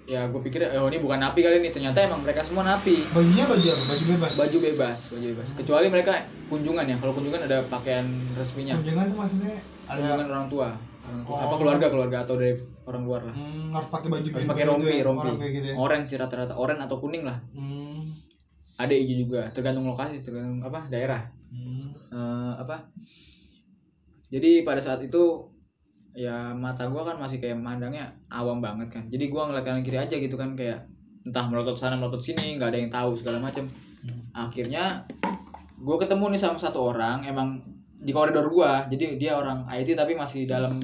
ya 0.08 0.24
gue 0.24 0.40
pikir 0.40 0.64
oh 0.64 0.88
ini 0.88 1.02
bukan 1.02 1.18
napi 1.18 1.42
kali 1.42 1.58
ini. 1.58 1.70
Ternyata 1.74 2.04
emang 2.06 2.22
mereka 2.22 2.46
semua 2.46 2.62
napi. 2.62 3.02
Bajunya 3.10 3.44
baju 3.48 3.66
apa 3.74 3.84
baju 3.90 4.04
bebas? 4.14 4.32
Baju 4.38 4.58
bebas 4.62 4.98
baju 5.14 5.26
bebas. 5.34 5.48
Kecuali 5.58 5.86
mereka 5.90 6.12
kunjungan 6.46 6.84
ya. 6.86 6.96
Kalau 6.98 7.12
kunjungan 7.18 7.40
ada 7.50 7.58
pakaian 7.66 8.06
resminya. 8.38 8.78
Kunjungan 8.78 9.04
tuh 9.10 9.18
maksudnya 9.18 9.54
ada 9.90 9.98
kunjungan 9.98 10.26
orang 10.30 10.46
tua. 10.46 10.68
Orang 11.08 11.22
tua. 11.24 11.34
Oh. 11.34 11.44
apa 11.48 11.54
keluarga 11.58 11.86
keluarga 11.90 12.16
atau 12.22 12.34
dari 12.38 12.54
orang 12.86 13.02
luar 13.02 13.20
lah. 13.26 13.34
Hmm, 13.34 13.68
harus 13.74 13.88
pakai 13.90 14.08
baju 14.08 14.28
harus 14.30 14.46
pakai 14.46 14.64
gitu 14.64 14.70
rompi 14.72 14.94
ya, 14.94 15.04
rompi. 15.04 15.28
Gitu 15.50 15.68
ya. 15.72 15.74
orange 15.76 16.06
sih 16.08 16.16
rata-rata. 16.20 16.54
Orange 16.54 16.82
atau 16.86 16.96
kuning 17.02 17.24
lah. 17.26 17.36
Hmm. 17.52 18.14
Ada 18.78 18.94
hijau 18.94 19.26
juga 19.26 19.50
tergantung 19.50 19.90
lokasi 19.90 20.14
tergantung 20.22 20.62
apa 20.62 20.86
daerah. 20.86 21.26
Hmm. 21.50 21.90
Eh, 22.14 22.52
apa? 22.62 22.78
Jadi 24.30 24.62
pada 24.62 24.78
saat 24.78 25.02
itu 25.02 25.42
ya 26.14 26.54
mata 26.54 26.86
gua 26.86 27.02
kan 27.02 27.18
masih 27.18 27.42
kayak 27.42 27.58
mandangnya 27.58 28.06
awam 28.30 28.62
banget 28.62 28.88
kan. 28.88 29.02
Jadi 29.02 29.26
gua 29.28 29.50
ngeliat 29.50 29.66
kanan 29.66 29.82
kiri 29.82 29.98
aja 29.98 30.14
gitu 30.14 30.38
kan 30.38 30.54
kayak 30.54 30.86
entah 31.26 31.44
melotot 31.50 31.76
sana 31.76 31.98
melotot 31.98 32.22
sini 32.22 32.56
nggak 32.56 32.70
ada 32.70 32.78
yang 32.78 32.92
tahu 32.92 33.18
segala 33.18 33.42
macem. 33.42 33.66
Akhirnya 34.30 35.02
gua 35.82 35.98
ketemu 35.98 36.38
nih 36.38 36.40
sama 36.40 36.58
satu 36.62 36.94
orang 36.94 37.26
emang 37.26 37.58
di 37.98 38.14
koridor 38.14 38.46
gua. 38.46 38.86
Jadi 38.86 39.18
dia 39.18 39.34
orang 39.34 39.66
IT 39.66 39.98
tapi 39.98 40.14
masih 40.14 40.46
dalam 40.46 40.78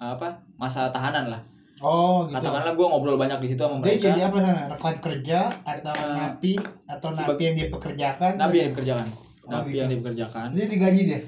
apa 0.00 0.40
masa 0.56 0.88
tahanan 0.90 1.28
lah 1.28 1.53
oh 1.84 2.24
gitu. 2.24 2.34
Katakanlah 2.34 2.72
gua 2.72 2.86
ngobrol 2.90 3.14
banyak 3.14 3.38
di 3.38 3.48
situ 3.48 3.60
sama 3.60 3.76
dia 3.76 3.92
mereka. 3.92 4.06
jadi 4.08 4.20
apa 4.24 4.38
sana? 4.40 4.62
Rekan 4.72 4.96
kerja 4.98 5.38
atau 5.62 5.92
Eh, 5.94 6.14
napi 6.16 6.52
atau 6.88 7.08
napi 7.12 7.42
yang 7.44 7.54
dia 7.54 7.68
pekerjakan? 7.68 8.32
Napi 8.34 8.56
yang 8.58 8.68
dikerjakan 8.72 9.08
Oh, 9.44 9.50
napi 9.52 9.68
gitu. 9.70 9.78
yang 9.78 9.90
dikerjakan 9.92 10.46
dia 10.50 10.64
digaji 10.64 11.00
dia? 11.04 11.20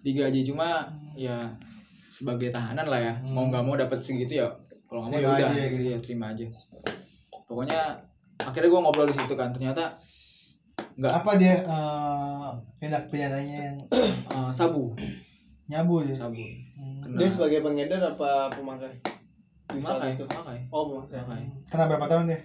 Digaji 0.00 0.40
cuma 0.44 0.86
ya 1.12 1.50
sebagai 2.08 2.48
tahanan 2.48 2.86
lah 2.86 3.00
ya. 3.02 3.14
Hmm. 3.18 3.34
mau 3.34 3.44
nggak 3.50 3.62
mau 3.62 3.74
dapat 3.74 3.98
segitu 3.98 4.38
ya 4.38 4.46
kalau 4.86 5.02
nggak 5.02 5.18
mau 5.18 5.34
ya 5.34 5.44
udah 5.44 5.48
gitu 5.50 5.74
gitu. 5.74 5.90
ya 5.90 5.98
terima 5.98 6.26
aja. 6.30 6.46
Pokoknya 7.44 7.80
akhirnya 8.38 8.68
gue 8.68 8.80
ngobrol 8.80 9.06
di 9.06 9.14
situ 9.14 9.34
kan 9.34 9.50
ternyata 9.50 9.98
nggak 10.94 11.10
apa 11.12 11.30
dia 11.34 11.54
eh, 11.58 12.48
tindak 12.78 13.10
pidananya 13.10 13.58
yang 13.66 13.76
eh, 14.38 14.50
sabu. 14.54 14.94
Nyabu 15.66 16.04
ya 16.04 16.14
sabu. 16.14 16.38
Hmm. 16.76 17.00
kena 17.02 17.18
Dia 17.18 17.26
sebagai 17.26 17.58
pengedar 17.60 17.98
apa 17.98 18.52
pemakai? 18.52 18.94
Di 19.74 19.82
saat 19.82 19.98
pakai 19.98 20.12
itu. 20.14 20.24
pakai 20.24 20.58
Oh, 20.68 20.82
pemakai. 20.86 21.20
pakai 21.20 21.42
kena 21.64 21.84
berapa 21.86 22.06
tahun 22.06 22.24
dia? 22.26 22.40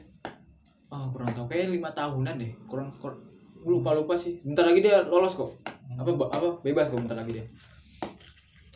Oh 0.90 1.06
kurang 1.10 1.30
tahu. 1.32 1.46
Kayak 1.46 1.70
lima 1.70 1.90
tahunan 1.92 2.36
deh. 2.36 2.52
Kurang, 2.66 2.90
kurang 2.98 3.20
lupa 3.60 3.94
lupa 3.94 4.14
sih. 4.14 4.42
Bentar 4.42 4.66
lagi 4.66 4.80
dia 4.80 5.06
lolos 5.06 5.34
kok. 5.34 5.50
Apa 5.94 6.10
ba- 6.14 6.30
apa? 6.30 6.50
Bebas 6.62 6.90
kok 6.90 6.98
bentar 6.98 7.14
lagi 7.14 7.38
dia. 7.38 7.46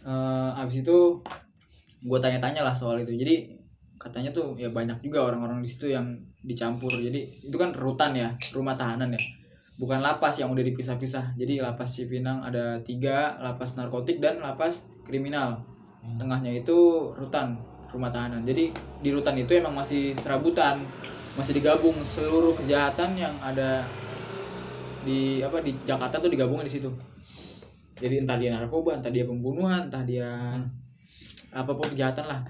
Eh 0.03 0.51
abis 0.60 0.83
itu 0.83 0.98
gue 2.03 2.19
tanya-tanya 2.19 2.62
lah 2.62 2.75
soal 2.75 3.00
itu. 3.00 3.15
Jadi 3.15 3.55
katanya 3.95 4.29
tuh 4.29 4.51
ya 4.53 4.67
banyak 4.69 5.00
juga 5.00 5.24
orang-orang 5.24 5.63
di 5.63 5.69
situ 5.69 5.88
yang 5.88 6.03
dicampur. 6.43 6.91
Jadi 6.91 7.24
itu 7.48 7.55
kan 7.55 7.72
rutan 7.72 8.12
ya 8.13 8.29
rumah 8.51 8.75
tahanan 8.75 9.15
ya. 9.15 9.22
Bukan 9.74 10.03
lapas 10.03 10.38
yang 10.38 10.51
udah 10.51 10.62
dipisah-pisah. 10.62 11.33
Jadi 11.33 11.57
lapas 11.57 11.89
Cipinang 11.89 12.43
ada 12.43 12.77
tiga 12.83 13.39
lapas 13.39 13.74
narkotik 13.74 14.19
dan 14.19 14.38
lapas 14.38 14.86
kriminal. 15.01 15.63
Tengahnya 16.19 16.51
itu 16.51 16.75
rutan 17.15 17.55
rumah 17.93 18.09
tahanan. 18.09 18.41
Jadi 18.43 18.73
di 18.73 19.09
rutan 19.13 19.38
itu 19.38 19.53
emang 19.53 19.77
masih 19.77 20.17
serabutan 20.17 20.81
masih 21.33 21.57
digabung 21.57 21.97
seluruh 22.05 22.53
kejahatan 22.53 23.17
yang 23.17 23.33
ada 23.41 23.81
di 25.01 25.41
apa 25.41 25.62
di 25.65 25.73
Jakarta 25.81 26.21
tuh 26.21 26.29
digabungin 26.29 26.65
di 26.65 26.73
situ. 26.73 26.89
Jadi 27.97 28.25
entah 28.25 28.38
dia 28.38 28.53
narkoba 28.53 28.97
entah 28.97 29.13
dia 29.13 29.25
pembunuhan 29.25 29.89
entah 29.89 30.03
dia 30.05 30.57
apa 31.53 31.71
pun 31.73 31.88
kejahatan 31.93 32.25
lah. 32.25 32.41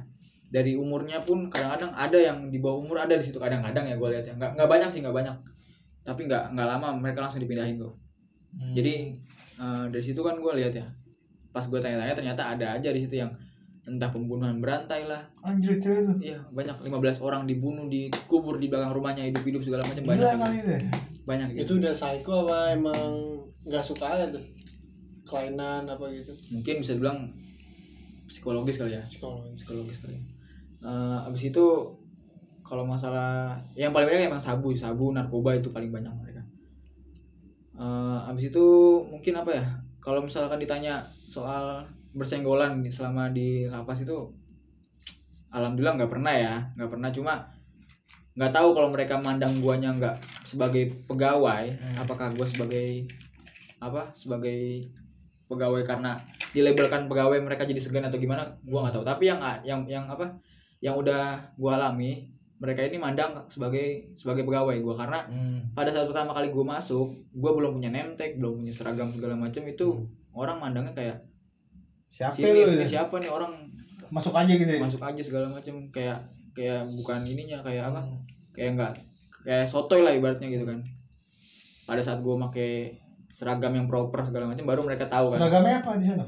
Dari 0.53 0.77
umurnya 0.77 1.17
pun 1.23 1.50
kadang-kadang 1.50 1.91
ada 1.97 2.17
yang 2.19 2.47
di 2.53 2.62
bawah 2.62 2.83
umur 2.83 3.01
ada 3.01 3.17
di 3.17 3.25
situ 3.25 3.41
kadang-kadang 3.41 3.88
ya 3.88 3.95
gue 4.00 4.09
lihat 4.15 4.25
ya. 4.27 4.33
Nggak 4.35 4.51
nggak 4.59 4.69
banyak 4.69 4.89
sih 4.91 5.00
nggak 5.03 5.15
banyak. 5.15 5.35
Tapi 6.03 6.21
nggak 6.27 6.43
nggak 6.55 6.67
lama 6.67 6.88
mereka 7.00 7.23
langsung 7.23 7.39
dipindahin 7.43 7.79
kok 7.79 8.03
Hmm. 8.53 8.73
jadi 8.77 9.17
eh, 9.57 9.85
dari 9.89 10.03
situ 10.05 10.21
kan 10.21 10.38
gue 10.38 10.53
lihat 10.62 10.73
ya. 10.77 10.85
Pas 11.50 11.65
gue 11.65 11.79
tanya-tanya 11.81 12.13
ternyata 12.13 12.53
ada 12.53 12.77
aja 12.77 12.89
di 12.93 13.01
situ 13.01 13.17
yang 13.17 13.33
entah 13.83 14.07
pembunuhan 14.07 14.63
berantai 14.63 15.03
lah 15.03 15.27
anjir 15.43 15.75
cerita 15.75 16.07
tuh 16.07 16.17
iya 16.23 16.39
banyak 16.49 16.71
15 16.87 17.19
orang 17.19 17.43
dibunuh 17.43 17.91
dikubur 17.91 18.55
di 18.55 18.71
belakang 18.71 18.95
rumahnya 18.95 19.27
hidup-hidup 19.27 19.59
segala 19.59 19.83
macam 19.83 20.03
banyak 20.07 20.19
gila 20.19 20.31
gitu. 20.31 20.39
kali 20.39 20.55
itu 20.55 20.71
ya? 20.71 20.81
banyak 21.23 21.47
gitu. 21.51 21.61
Itu 21.63 21.73
udah 21.83 21.93
psycho 21.93 22.33
apa 22.47 22.57
emang 22.71 23.11
nggak 23.63 23.83
suka 23.83 24.05
aja 24.15 24.25
tuh? 24.31 24.43
Kelainan 25.23 25.83
apa 25.87 26.05
gitu? 26.11 26.31
mungkin 26.51 26.79
bisa 26.79 26.95
dibilang 26.95 27.27
psikologis 28.27 28.75
kali 28.77 28.95
ya 28.95 29.03
Psikologis. 29.03 29.63
psikologis 29.63 29.99
kali 29.99 30.17
Eh, 30.83 31.27
abis 31.31 31.47
itu 31.47 31.65
kalau 32.59 32.83
masalah 32.83 33.55
yang 33.79 33.95
paling 33.95 34.03
banyak 34.03 34.27
emang 34.27 34.43
sabu 34.43 34.75
sabu 34.75 35.15
narkoba 35.15 35.55
itu 35.55 35.71
paling 35.71 35.87
banyak 35.87 36.11
mereka 36.19 36.43
Eh, 37.73 38.19
abis 38.27 38.51
itu 38.51 38.65
mungkin 39.07 39.33
apa 39.39 39.51
ya 39.55 39.65
kalau 39.97 40.19
misalkan 40.19 40.59
ditanya 40.59 40.99
soal 41.07 41.87
bersenggolan 42.13 42.86
selama 42.89 43.34
di 43.34 43.65
lapas 43.67 44.05
itu 44.05 44.29
alhamdulillah 45.53 45.98
nggak 46.01 46.12
pernah 46.12 46.34
ya 46.34 46.53
nggak 46.77 46.89
pernah. 46.89 47.10
Cuma 47.13 47.34
nggak 48.34 48.53
tahu 48.53 48.74
kalau 48.74 48.89
mereka 48.89 49.22
mandang 49.22 49.53
guanya 49.62 49.93
nggak 49.93 50.15
sebagai 50.41 50.89
pegawai 51.05 51.70
apakah 52.01 52.34
gua 52.34 52.46
sebagai 52.50 53.05
apa 53.77 54.10
sebagai 54.17 54.89
pegawai 55.46 55.86
karena 55.86 56.17
dilabelkan 56.50 57.05
pegawai 57.05 57.38
mereka 57.46 57.65
jadi 57.65 57.77
segan 57.77 58.05
atau 58.10 58.17
gimana 58.17 58.46
gua 58.65 58.86
nggak 58.88 58.96
tahu. 58.98 59.05
Tapi 59.05 59.24
yang 59.29 59.39
yang 59.62 59.82
yang 59.86 60.05
apa 60.10 60.34
yang 60.82 60.98
udah 60.98 61.53
gua 61.58 61.77
alami 61.77 62.29
mereka 62.63 62.79
ini 62.86 62.96
mandang 62.96 63.43
sebagai 63.51 64.15
sebagai 64.15 64.48
pegawai 64.48 64.79
gua. 64.82 64.96
Karena 64.96 65.20
Hmm. 65.27 65.70
pada 65.75 65.89
saat 65.89 66.05
pertama 66.05 66.32
kali 66.38 66.53
gue 66.53 66.62
masuk 66.62 67.10
gue 67.34 67.51
belum 67.58 67.82
punya 67.82 67.89
nemtek 67.89 68.38
belum 68.38 68.62
punya 68.62 68.74
seragam 68.74 69.10
segala 69.10 69.34
macam 69.34 69.65
itu 69.65 70.05
orang 70.38 70.62
mandangnya 70.62 70.93
kayak 70.93 71.17
siapa 72.13 72.36
sini, 72.38 72.53
lu 72.53 72.62
sini 72.63 72.86
ya? 72.86 72.89
siapa 73.01 73.17
nih 73.17 73.27
orang 73.27 73.53
masuk 74.08 74.38
aja 74.38 74.53
gitu 74.53 74.70
ya 74.70 74.77
masuk 74.77 75.01
aja 75.01 75.22
segala 75.25 75.50
macam 75.50 75.89
kayak 75.89 76.22
kayak 76.53 76.86
bukan 76.93 77.25
ininya 77.25 77.65
kayak 77.65 77.89
apa 77.89 78.05
kayak 78.53 78.77
enggak 78.77 78.93
kayak 79.41 79.65
sotoy 79.65 80.05
lah 80.05 80.13
ibaratnya 80.13 80.46
gitu 80.48 80.63
kan 80.63 80.86
pada 81.84 82.00
saat 82.00 82.22
gue 82.22 82.36
make 82.38 83.01
seragam 83.27 83.74
yang 83.74 83.89
proper 83.89 84.22
segala 84.22 84.46
macam 84.46 84.63
baru 84.63 84.86
mereka 84.86 85.10
tahu 85.10 85.34
kan 85.34 85.41
Seragamnya 85.41 85.82
apa 85.82 85.91
di 85.98 86.05
sana? 86.05 86.25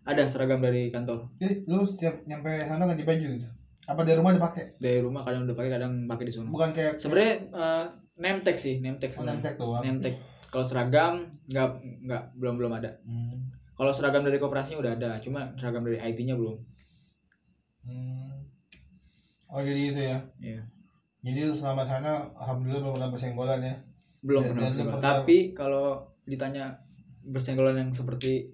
ada 0.00 0.24
seragam 0.24 0.58
dari 0.58 0.88
kantor 0.88 1.28
Jadi 1.36 1.68
lu 1.68 1.84
setiap 1.84 2.24
nyampe 2.24 2.48
sana 2.64 2.88
ganti 2.88 3.04
baju 3.04 3.26
gitu? 3.36 3.48
Apa 3.84 4.00
di 4.02 4.16
rumah 4.16 4.32
dipakai? 4.32 4.80
dari 4.80 4.98
rumah 4.98 5.20
kadang 5.22 5.44
udah 5.44 5.52
pakai 5.52 5.70
kadang 5.70 5.92
pakai 6.08 6.24
di 6.24 6.32
sana 6.32 6.48
Bukan 6.48 6.72
kayak 6.72 6.96
sebenarnya 6.96 7.34
eh, 7.52 7.84
name 8.16 8.40
tag 8.40 8.56
sih 8.56 8.80
name 8.80 8.96
tag 8.96 9.12
oh, 9.14 9.28
name 9.28 9.44
tag 9.44 9.60
doang. 9.60 9.82
name 9.84 10.00
tag 10.00 10.16
kalau 10.48 10.64
seragam 10.64 11.28
nggak 11.46 11.68
nggak 12.08 12.22
belum 12.34 12.54
belum 12.56 12.72
ada 12.74 12.96
Hmm. 13.04 13.59
Kalau 13.80 13.88
seragam 13.90 14.20
dari 14.20 14.36
koperasinya 14.36 14.76
udah 14.78 14.92
ada 14.92 15.10
cuma 15.18 15.48
seragam 15.54 15.80
dari 15.82 15.96
IT-nya 15.98 16.36
belum 16.36 16.60
Hmm. 17.80 18.44
Oh 19.48 19.58
jadi 19.58 19.82
itu 19.88 20.00
ya. 20.02 20.18
Iya. 20.38 20.60
Jadi 21.22 21.48
selama 21.50 21.82
sana 21.82 22.12
alhamdulillah 22.30 22.80
belum 22.82 22.94
pernah 22.94 23.10
bersenggolan 23.10 23.60
ya. 23.60 23.74
belum 24.20 24.40
Dan- 24.42 24.50
pernah 24.52 24.68
bersenggolan. 24.68 25.00
tapi 25.00 25.36
kalau 25.50 25.96
ditanya 26.24 26.76
bersenggolan 27.22 27.72
yang 27.74 27.90
seperti 27.90 28.52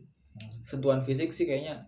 sentuhan 0.63 1.01
fisik 1.01 1.29
sih 1.29 1.43
kayaknya 1.43 1.83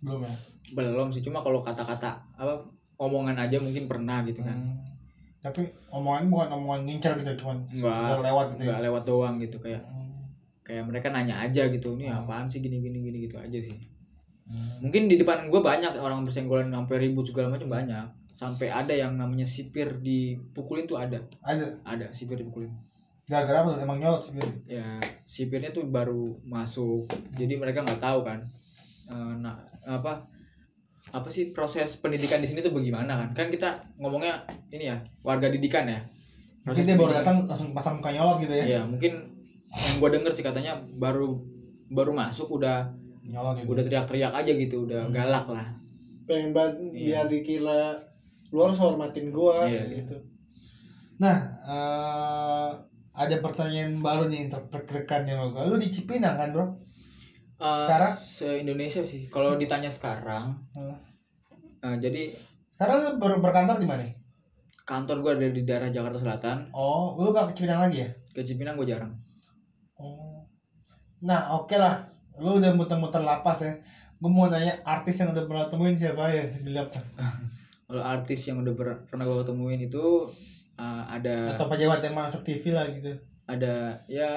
Belum 0.00 0.20
ya. 0.20 0.34
belum 0.74 1.08
sih 1.08 1.22
cuma 1.22 1.38
kalau 1.38 1.58
kata-kata 1.60 2.18
apa 2.32 2.66
omongan 2.96 3.38
aja 3.38 3.56
mungkin 3.56 3.86
pernah 3.86 4.20
gitu 4.22 4.42
kan 4.42 4.58
Hmm. 4.58 4.82
Tapi 5.40 5.62
omongan 5.88 6.26
bukan 6.28 6.48
omongan 6.52 6.82
ngincar 6.84 7.14
gitu, 7.16 7.30
cuman 7.36 7.62
enggak 7.68 8.20
lewat 8.20 8.46
gitu 8.48 8.60
ya. 8.60 8.66
enggak 8.68 8.82
lewat 8.84 9.02
doang 9.04 9.34
gitu 9.38 9.56
kayak 9.56 9.82
Hmm. 9.84 10.11
Kayak 10.62 10.84
mereka 10.84 11.08
nanya 11.08 11.34
aja 11.36 11.66
gitu 11.66 11.94
ini 11.94 12.06
Hmm. 12.06 12.22
apaan 12.22 12.46
sih 12.46 12.58
gini 12.58 12.78
gini 12.78 12.98
gini 13.00 13.18
gitu 13.22 13.36
aja 13.36 13.58
sih 13.58 13.74
Hmm. 14.42 14.82
mungkin 14.82 15.06
di 15.06 15.16
depan 15.16 15.46
gue 15.46 15.60
banyak 15.60 15.94
orang 15.96 16.22
bersenggolan 16.22 16.68
sampai 16.68 16.98
ribut 16.98 17.22
segala 17.24 17.46
macam 17.48 17.68
banyak 17.68 18.04
sampai 18.28 18.68
ada 18.68 18.90
yang 18.90 19.14
namanya 19.14 19.44
sipir 19.44 19.98
dipukulin 19.98 20.82
tuh 20.82 20.98
ada 20.98 21.22
Ada 21.40 21.78
ada 21.84 22.06
sipir 22.10 22.36
dipukulin 22.36 22.68
gara-gara 23.22 23.62
apa? 23.62 23.70
tuh? 23.72 23.80
Emang 23.80 23.96
nyolot 23.96 24.20
sih. 24.20 24.34
ya 24.68 24.98
sipirnya 25.22 25.70
tuh 25.70 25.86
baru 25.86 26.36
masuk 26.42 27.06
jadi 27.32 27.54
mereka 27.54 27.80
nggak 27.80 27.98
tahu 27.98 28.20
kan 28.22 28.42
nah 29.38 29.54
apa 29.84 30.26
apa 31.10 31.28
sih 31.28 31.50
proses 31.50 31.96
pendidikan 31.96 32.38
di 32.38 32.46
sini 32.46 32.60
tuh 32.60 32.70
bagaimana 32.70 33.14
kan 33.16 33.28
kan 33.32 33.46
kita 33.46 33.70
ngomongnya 33.96 34.42
ini 34.70 34.86
ya 34.86 34.96
warga 35.22 35.46
didikan 35.48 35.86
ya 35.86 36.02
Mungkin 36.62 36.82
dia 36.84 36.94
baru 36.94 37.10
datang 37.12 37.42
langsung 37.44 37.70
pasang 37.72 37.98
muka 37.98 38.10
nyolot 38.10 38.38
gitu 38.38 38.54
ya. 38.54 38.78
ya 38.78 38.80
mungkin 38.82 39.31
yang 39.74 39.96
gue 39.96 40.10
denger 40.10 40.30
sih 40.30 40.42
katanya 40.42 40.72
baru 40.92 41.32
baru 41.88 42.12
masuk 42.12 42.48
udah 42.52 42.92
Nyolot 43.22 43.58
gitu. 43.58 43.68
udah 43.68 43.82
teriak-teriak 43.82 44.32
aja 44.34 44.52
gitu 44.52 44.76
udah 44.82 45.00
Hmm. 45.02 45.12
galak 45.12 45.46
lah 45.46 45.66
pengen 46.22 46.50
banget 46.50 46.74
Iya. 46.90 47.22
biar 47.22 47.26
dikira 47.28 47.80
lu 48.48 48.58
harus 48.60 48.78
hormatin 48.78 49.28
gua 49.28 49.64
Iya. 49.64 49.88
gitu 49.94 50.16
Nah, 51.14 51.38
eh, 51.62 52.70
ada 53.14 53.36
pertanyaan 53.38 53.94
baru 53.96 54.26
nih 54.26 54.48
terperkerekan 54.48 55.22
yang 55.22 55.46
gue. 55.46 55.62
Lu 55.62 55.76
di 55.76 55.86
Cipinang 55.86 56.34
kan, 56.34 56.50
Bro? 56.50 56.66
Eh, 56.66 56.72
Sekarang? 57.62 58.10
se 58.12 58.58
Indonesia 58.58 58.98
sih 59.00 59.28
kalau 59.28 59.54
ditanya 59.54 59.86
sekarang 59.86 60.58
Hmm. 60.72 60.98
eh, 61.80 61.96
jadi 62.00 62.34
Sekarang 62.72 62.96
lu 62.98 63.10
ber- 63.16 63.38
berkantor 63.40 63.78
di 63.78 63.86
mana? 63.86 64.02
kantor 64.82 65.16
gue 65.20 65.32
ada 65.32 65.46
di 65.48 65.62
daerah 65.62 65.86
Jakarta 65.88 66.18
Selatan 66.18 66.58
Oh, 66.72 67.14
lu 67.16 67.30
gak 67.30 67.46
ke 67.48 67.56
Cipinang 67.56 67.86
lagi 67.86 68.02
ya? 68.02 68.10
ke 68.28 68.42
Cipinang 68.42 68.74
gue 68.74 68.88
jarang. 68.88 69.14
Nah, 71.22 71.54
oke 71.54 71.74
lah. 71.74 72.02
Lu 72.36 72.58
udah 72.58 72.74
muter-muter 72.74 73.22
lapas 73.22 73.62
ya. 73.62 73.72
Gue 74.18 74.28
mau 74.28 74.46
nanya 74.46 74.78
artis 74.82 75.18
yang 75.18 75.30
udah 75.30 75.44
pernah 75.46 75.66
temuin 75.66 75.94
siapa 75.94 76.26
ya 76.28 76.42
di 76.46 76.70
lapas? 76.70 77.14
kalau 77.86 78.02
artis 78.02 78.48
yang 78.48 78.56
udah 78.58 78.72
pernah 79.04 79.22
gue 79.22 79.38
ketemuin 79.40 79.80
itu 79.82 80.24
eh, 80.74 81.02
ada 81.04 81.52
Atau 81.52 81.68
pejabat 81.68 82.00
yang 82.00 82.16
masuk 82.16 82.40
TV 82.40 82.72
lah 82.72 82.88
gitu. 82.88 83.12
ada 83.44 84.00
ya 84.06 84.30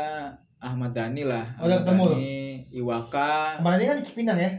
Ahmad 0.60 0.92
Dhani 0.92 1.24
lah 1.24 1.46
Oh, 1.56 1.64
udah 1.64 1.80
Ahmad 1.80 1.88
ketemu? 1.88 2.04
Dhani, 2.10 2.36
Iwaka 2.74 3.62
Kemarin 3.62 3.78
ini 3.78 3.86
kan 3.88 3.96
di 3.96 4.04
Cipinang 4.04 4.36
ya? 4.36 4.52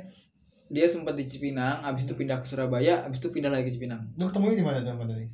dia 0.67 0.87
sempat 0.89 1.13
di 1.13 1.23
Cipinang 1.23 1.79
abis 1.85 2.09
itu 2.09 2.15
pindah 2.15 2.41
ke 2.41 2.47
Surabaya 2.47 3.05
abis 3.05 3.21
itu 3.21 3.29
pindah 3.31 3.53
lagi 3.53 3.69
ke 3.69 3.77
Cipinang 3.77 4.01
Lu 4.17 4.27
ketemunya 4.27 4.57
di 4.57 4.65
mana 4.65 4.81
tuh 4.81 4.95
Ahmad 4.95 5.13
Dhani? 5.13 5.27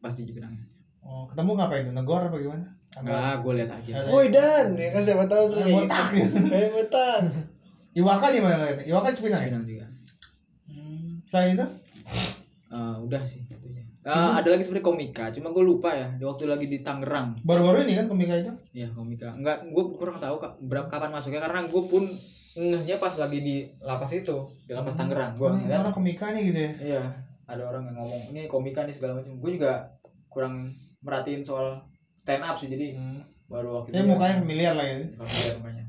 pasti 0.00 0.24
Cipinang 0.24 0.56
Oh, 1.02 1.28
ketemu 1.28 1.50
ngapain 1.54 1.84
tuh? 1.84 1.92
Negor 1.92 2.18
apa 2.22 2.34
gimana? 2.34 2.64
Enggak 2.96 3.34
gue 3.38 3.52
lihat 3.54 3.70
aja 3.70 3.92
woi 4.06 4.26
dan 4.28 4.66
ya 4.72 4.88
kan 4.90 5.02
siapa 5.02 5.24
tahu 5.24 5.44
tuh 5.48 5.58
Eh, 5.58 5.68
botak. 5.68 6.06
eh 6.48 6.68
botak 6.70 7.22
Iwaka 7.92 8.28
di 8.28 8.38
mana 8.38 8.56
kalian? 8.58 8.78
Iwaka 8.84 9.08
Cipinang 9.10 9.40
ya? 9.40 9.46
Cipinang 9.46 9.64
juga 9.66 9.86
Hmm. 10.66 11.22
Selain 11.24 11.54
itu? 11.54 11.66
Eh, 12.66 12.96
udah 12.98 13.22
sih 13.22 13.40
itunya. 13.42 13.80
Eh, 14.02 14.12
ada 14.32 14.46
lagi 14.46 14.62
sebenarnya 14.62 14.84
komika 14.84 15.24
cuma 15.30 15.48
gue 15.48 15.62
lupa 15.62 15.90
ya 15.90 16.08
di 16.10 16.22
waktu 16.22 16.46
lagi 16.46 16.66
di 16.66 16.78
Tangerang 16.78 17.42
Baru-baru 17.42 17.82
ini 17.82 17.94
kan 17.94 18.06
komika 18.06 18.34
itu? 18.34 18.52
ya 18.72 18.86
komika 18.88 19.32
enggak 19.32 19.66
gue 19.66 19.84
kurang 19.92 20.14
tahu 20.16 20.36
kak 20.36 20.60
berapa 20.60 20.86
kapan 20.86 21.10
masuknya 21.10 21.40
karena 21.40 21.64
gue 21.64 21.82
pun 21.82 22.04
ngehnya 22.54 22.96
pas 22.96 23.10
lagi 23.12 23.38
di 23.38 23.54
lapas 23.80 24.08
itu 24.10 24.36
di 24.62 24.72
lapas 24.72 24.94
Tangerang 24.94 25.34
gue 25.34 25.44
Oh, 25.44 25.52
ini 25.52 25.64
ngeliat 25.64 25.82
orang 25.82 25.94
komika 25.94 26.30
nih 26.30 26.42
gitu 26.44 26.60
ya? 26.60 26.72
iya 26.80 27.02
ada 27.44 27.62
orang 27.64 27.82
yang 27.84 27.96
ngomong 27.96 28.22
ini 28.30 28.46
komika 28.46 28.82
nih 28.82 28.92
segala 28.92 29.12
macam 29.14 29.32
gue 29.34 29.50
juga 29.52 29.72
kurang 30.26 30.70
merhatiin 31.00 31.40
soal 31.40 31.82
stand 32.26 32.42
up 32.42 32.58
sih 32.58 32.66
jadi 32.66 32.86
Hmm. 32.92 33.22
baru 33.46 33.68
waktu 33.78 33.94
Tapi 33.94 34.02
mukanya 34.04 34.42
familiar 34.42 34.74
lah 34.74 34.82
ya. 34.82 34.96
familiar 35.16 35.54
mukanya 35.56 35.84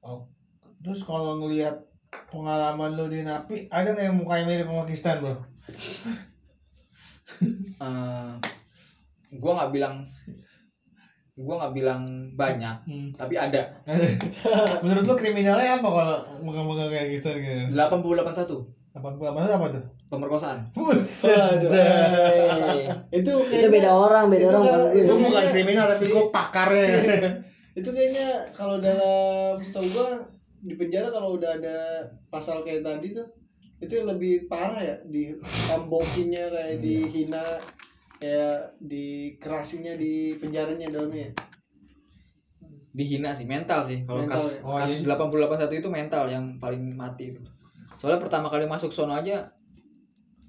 Oh. 0.00 0.24
Terus 0.80 1.02
kalau 1.02 1.36
ngelihat 1.36 1.76
pengalaman 2.26 2.96
lu 2.96 3.04
di 3.06 3.20
Napi, 3.20 3.68
ada 3.68 3.92
nggak 3.92 4.00
yang 4.02 4.16
mukanya 4.16 4.44
mirip 4.46 4.64
sama 4.64 4.86
Pakistan 4.86 5.20
bro? 5.20 5.34
Eh, 7.80 8.32
gue 9.30 9.50
nggak 9.50 9.70
bilang 9.70 10.04
gue 11.32 11.54
nggak 11.54 11.72
bilang 11.72 12.02
banyak 12.30 12.76
tapi 13.14 13.34
ada 13.34 13.80
Menurut 14.84 15.04
lu 15.06 15.14
kriminalnya 15.16 15.80
apa 15.80 15.88
kalau 15.88 16.16
muka-muka 16.42 16.92
kayak 16.92 17.08
Pakistan 17.08 17.40
gitu? 17.40 17.72
8081 17.72 18.79
88 18.90 19.22
itu 19.46 19.54
apa 19.54 19.66
tuh? 19.70 19.84
pemerkosaan 20.10 20.58
Buset. 20.74 21.62
Itu 23.14 23.32
Itu 23.46 23.66
beda 23.70 23.90
orang, 23.94 24.26
beda 24.26 24.42
itu 24.42 24.50
orang 24.50 24.62
kan- 24.62 24.72
kalau 24.74 24.88
itu 24.90 25.02
Itu 25.06 25.12
gue. 25.14 25.24
bukan 25.30 25.44
kriminal 25.54 25.86
tapi 25.86 26.04
gue 26.10 26.24
pakarnya. 26.34 26.88
itu 27.78 27.88
kayaknya 27.94 28.28
kalau 28.50 28.82
dalam 28.82 29.54
gua 29.94 30.08
di 30.60 30.74
penjara 30.74 31.08
kalau 31.08 31.38
udah 31.38 31.54
ada 31.56 32.02
pasal 32.28 32.66
kayak 32.66 32.82
tadi 32.82 33.14
tuh 33.14 33.24
itu 33.80 33.92
yang 33.94 34.10
lebih 34.10 34.44
parah 34.44 34.82
ya 34.82 34.96
di 35.06 35.32
tambokinnya 35.64 36.50
kayak 36.50 36.82
dihina 36.82 37.40
kayak 38.20 38.74
dikerasinya 38.82 39.96
di 39.96 40.36
penjaranya 40.36 40.90
dalamnya 40.92 41.32
dihina 42.90 43.30
sih 43.32 43.46
mental 43.46 43.80
sih 43.80 44.02
kalau 44.04 44.26
kasus, 44.26 44.58
ya? 44.58 44.66
Oh, 44.66 44.76
kasus 44.76 45.06
881 45.06 45.80
itu 45.80 45.88
mental 45.88 46.26
yang 46.28 46.44
paling 46.58 46.92
mati 46.92 47.32
itu 47.32 47.40
soalnya 47.96 48.18
pertama 48.18 48.46
kali 48.46 48.64
masuk 48.64 48.90
sono 48.90 49.12
aja 49.12 49.48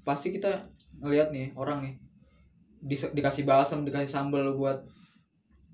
pasti 0.02 0.30
kita 0.30 0.50
ngelihat 0.98 1.30
nih 1.30 1.50
orang 1.52 1.80
nih 1.80 1.94
di- 2.80 3.12
dikasih 3.12 3.42
balsam 3.42 3.82
dikasih 3.82 4.06
sambal 4.08 4.52
buat 4.52 4.82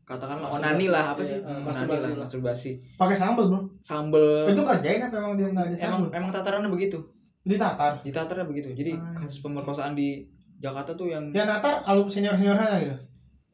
katakanlah 0.05 0.49
Masturbasi. 0.49 0.65
onani 0.65 0.87
lah 0.89 1.05
apa 1.07 1.21
Iya, 1.21 1.29
sih 1.29 1.37
eh, 1.37 1.45
onani 1.45 1.65
masturbasi 1.65 2.07
lah 2.07 2.19
masturbasi 2.19 2.71
Pakai 2.97 3.13
sambal 3.15 3.45
bro. 3.47 3.61
sambal 3.79 4.25
Itu 4.47 4.63
kerjain 4.63 5.01
apa 5.03 5.15
emang 5.17 5.35
dia 5.35 5.49
nggak 5.49 5.65
ada 5.67 5.77
emang 5.79 6.01
sambal? 6.03 6.09
emang 6.15 6.31
tatarannya 6.31 6.71
begitu 6.71 6.99
Di 7.41 7.57
Tatar. 7.57 7.93
di 7.99 8.11
tatarnya 8.11 8.45
begitu 8.45 8.69
jadi 8.71 8.93
Ah. 8.95 9.17
kasus 9.19 9.41
pemerkosaan 9.41 9.93
di 9.93 10.21
Jakarta 10.59 10.93
tuh 10.93 11.07
yang 11.07 11.29
Dia 11.29 11.45
Tatar 11.45 11.81
alu 11.83 12.05
senior 12.07 12.35
senior 12.35 12.53
sana 12.53 12.77
gitu. 12.79 12.97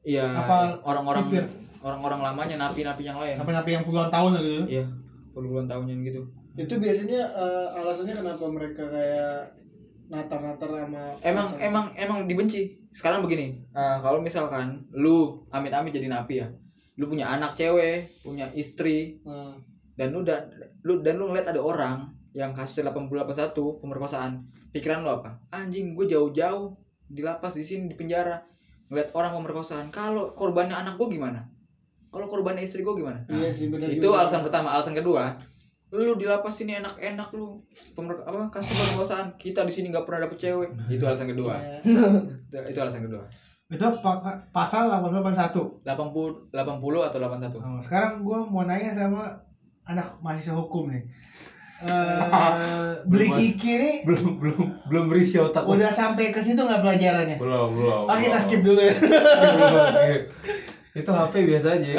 iya 0.05 0.27
Apa 0.33 0.79
orang-orang 0.81 1.27
orang-orang 1.81 2.21
lamanya 2.25 2.57
napi-napi 2.61 3.03
yang 3.03 3.19
lain 3.19 3.37
Apa 3.37 3.51
napi 3.53 3.71
yang 3.73 3.83
puluhan 3.83 4.09
tahun 4.09 4.31
gitu. 4.37 4.63
iya 4.73 4.85
puluhan 5.31 5.67
tahunnya 5.67 5.95
gitu 6.03 6.23
itu 6.55 6.75
biasanya 6.79 7.21
eh, 7.35 7.69
alasannya 7.83 8.15
kenapa 8.15 8.45
mereka 8.47 8.83
kayak 8.87 9.51
natar-natar 10.07 10.71
sama 10.71 11.03
emang 11.25 11.47
pasal. 11.51 11.59
emang 11.65 11.87
emang 11.99 12.19
dibenci. 12.31 12.79
Sekarang 12.95 13.27
begini 13.27 13.59
eh, 13.75 13.97
kalau 13.99 14.23
misalkan 14.23 14.87
lu 14.95 15.43
amit-amit 15.51 15.91
jadi 15.91 16.07
napi 16.07 16.35
ya 16.39 16.49
lu 16.95 17.11
punya 17.11 17.27
anak 17.27 17.59
cewek 17.59 18.07
punya 18.23 18.47
istri 18.55 19.19
Nah, 19.27 19.51
dan 19.99 20.15
lu 20.15 20.23
dan 20.23 20.47
lu 20.87 21.03
dan 21.03 21.19
lu 21.19 21.31
ngeliat 21.31 21.51
ada 21.51 21.59
orang 21.59 22.07
yang 22.35 22.51
kasus 22.51 22.83
881 22.83 23.55
pemerkosaan 23.83 24.43
pikiran 24.75 25.07
lu 25.07 25.11
apa? 25.11 25.39
Anjing 25.55 25.95
gue 25.95 26.07
jauh-jauh 26.11 26.75
di 27.07 27.23
lapas 27.23 27.55
di 27.55 27.63
sini 27.63 27.87
di 27.87 27.95
penjara 27.95 28.43
ngeliat 28.91 29.15
orang 29.15 29.39
pemerkosaan. 29.39 29.91
Kalau 29.95 30.35
korbannya 30.35 30.75
anak 30.75 30.99
gue 30.99 31.15
gimana? 31.15 31.47
Kalau 32.11 32.27
korbannya 32.27 32.67
istri 32.67 32.83
gue 32.83 32.95
gimana? 32.95 33.23
Nah, 33.31 33.39
iya 33.39 33.51
sih 33.51 33.71
benar 33.71 33.87
itu 33.87 34.03
juga. 34.03 34.27
alasan 34.27 34.43
pertama. 34.43 34.75
Alasan 34.75 34.95
kedua 34.99 35.35
lu 35.97 36.13
di 36.15 36.25
lapas 36.25 36.51
sini 36.53 36.75
enak-enak 36.75 37.31
lu 37.31 37.63
pemer 37.93 38.19
apa 38.21 38.51
kasih 38.51 38.75
pemerkosaan 38.75 39.31
kita 39.35 39.63
di 39.63 39.71
sini 39.71 39.87
nggak 39.89 40.03
pernah 40.03 40.27
dapet 40.27 40.39
cewek 40.41 40.71
itu 40.89 41.01
alasan 41.01 41.27
kedua 41.27 41.55
Iya. 41.55 41.79
itu, 42.45 42.59
itu 42.67 42.79
alasan 42.79 43.03
kedua 43.03 43.23
Itu 43.65 43.81
pa- 43.97 44.21
pasal 44.51 44.93
881. 44.93 45.81
80 45.83 46.53
80 46.53 46.53
atau 47.01 47.19
81 47.19 47.57
Oh, 47.57 47.81
sekarang 47.81 48.21
gue 48.21 48.39
mau 48.45 48.63
nanya 48.63 48.91
sama 48.91 49.33
anak 49.85 50.05
mahasiswa 50.19 50.55
hukum 50.55 50.91
nih. 50.91 51.03
Eh, 51.85 52.93
beli 53.05 53.29
kiki 53.29 53.77
nih 53.77 53.97
belum 54.05 54.39
belum 54.39 54.61
belum 54.89 55.05
berisi 55.05 55.37
otak 55.37 55.67
udah 55.67 55.91
sampai 55.91 56.31
ke 56.31 56.39
situ 56.39 56.57
nggak 56.57 56.81
pelajarannya? 56.81 57.37
belum 57.37 57.69
belum 57.75 58.03
Ah 58.07 58.17
kita 58.17 58.39
skip 58.39 58.63
dulu 58.63 58.79
ya. 58.79 58.95
Itu 60.95 61.11
HP 61.11 61.35
biasa 61.43 61.75
aja. 61.75 61.91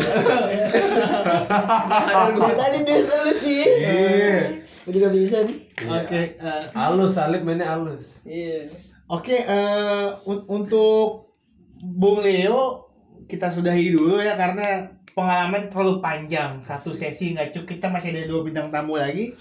Gue 2.31 2.53
tadi 2.55 2.77
dia 2.88 2.99
solusi. 3.03 3.60
Iya. 3.60 4.55
Gue 4.88 4.91
juga 4.95 5.10
bisa 5.12 5.43
nih. 5.43 5.58
Oke, 5.84 6.21
eh, 6.39 6.63
Halus 6.71 7.13
Salib 7.13 7.43
mainnya 7.43 7.67
halus. 7.67 8.23
Iya. 8.23 8.71
Oke, 9.12 9.36
eh, 9.36 10.08
un- 10.25 10.45
untuk 10.47 11.36
Bung 11.84 12.23
Leo 12.23 12.88
kita 13.27 13.51
sudahi 13.51 13.91
dulu 13.91 14.17
ya 14.17 14.38
karena 14.38 14.88
pengalaman 15.12 15.67
terlalu 15.67 15.99
panjang 15.99 16.60
satu 16.60 16.91
sesi 16.91 17.34
nggak 17.34 17.51
cukup 17.51 17.67
kita 17.75 17.88
masih 17.91 18.15
ada 18.15 18.25
dua 18.25 18.41
bintang 18.41 18.71
tamu 18.71 18.95
lagi. 18.95 19.36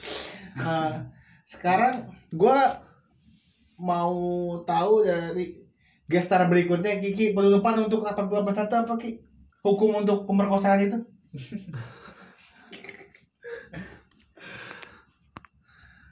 Eh, 0.58 0.92
sekarang 1.46 2.10
gua 2.30 2.58
mau 3.76 4.14
tahu 4.62 5.02
dari 5.02 5.62
gestar 6.04 6.46
berikutnya 6.46 7.00
Kiki 7.00 7.32
penutupan 7.32 7.80
untuk 7.80 8.04
18 8.04 8.28
itu 8.60 8.76
apa 8.76 8.94
Ki? 8.98 9.23
Hukum 9.64 10.04
untuk 10.04 10.28
pemerkosaan 10.28 10.84
itu? 10.84 10.98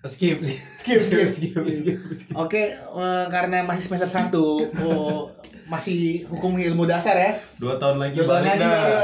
Skip, 0.02 0.42
Skip, 0.42 0.98
skip. 0.98 1.30
skip, 1.30 1.62
skip, 1.62 1.98
skip. 2.10 2.34
Oke, 2.34 2.74
eh, 2.74 3.26
karena 3.30 3.62
masih 3.62 3.86
semester 3.86 4.10
1 4.10 4.34
oh, 4.82 5.30
masih 5.70 6.26
hukum 6.26 6.58
ilmu 6.58 6.90
dasar 6.90 7.14
ya. 7.14 7.38
Dua 7.62 7.78
tahun 7.78 8.02
lagi 8.02 8.18
Coba 8.18 8.42
balik 8.42 8.50
lagi 8.50 8.66
baru. 8.66 8.94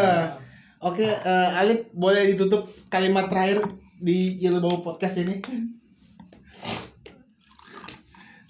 Oke, 0.90 1.06
eh, 1.06 1.50
Alif 1.54 1.86
boleh 1.94 2.34
ditutup 2.34 2.66
kalimat 2.90 3.30
terakhir 3.30 3.62
di 4.02 4.42
Yellow 4.42 4.82
Podcast 4.82 5.22
ini. 5.22 5.38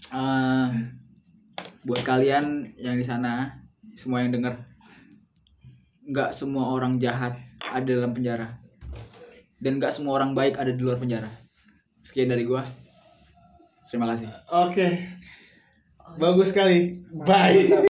Eh, 0.08 0.66
buat 1.84 2.00
kalian 2.00 2.72
yang 2.80 2.96
di 2.96 3.04
sana 3.04 3.60
semua 3.92 4.24
yang 4.24 4.32
dengar 4.32 4.56
nggak 6.08 6.32
semua 6.32 6.72
orang 6.72 6.96
jahat 6.96 7.36
ada 7.68 7.84
dalam 7.84 8.16
penjara 8.16 8.56
dan 9.60 9.76
nggak 9.76 9.92
semua 9.92 10.16
orang 10.16 10.32
baik 10.32 10.56
ada 10.56 10.72
di 10.72 10.80
luar 10.80 10.96
penjara 10.96 11.28
sekian 12.00 12.32
dari 12.32 12.48
gua 12.48 12.64
terima 13.84 14.08
kasih 14.08 14.28
Oke. 14.48 15.18
Bagus 16.16 16.56
sekali. 16.56 17.04
Bye. 17.12 17.88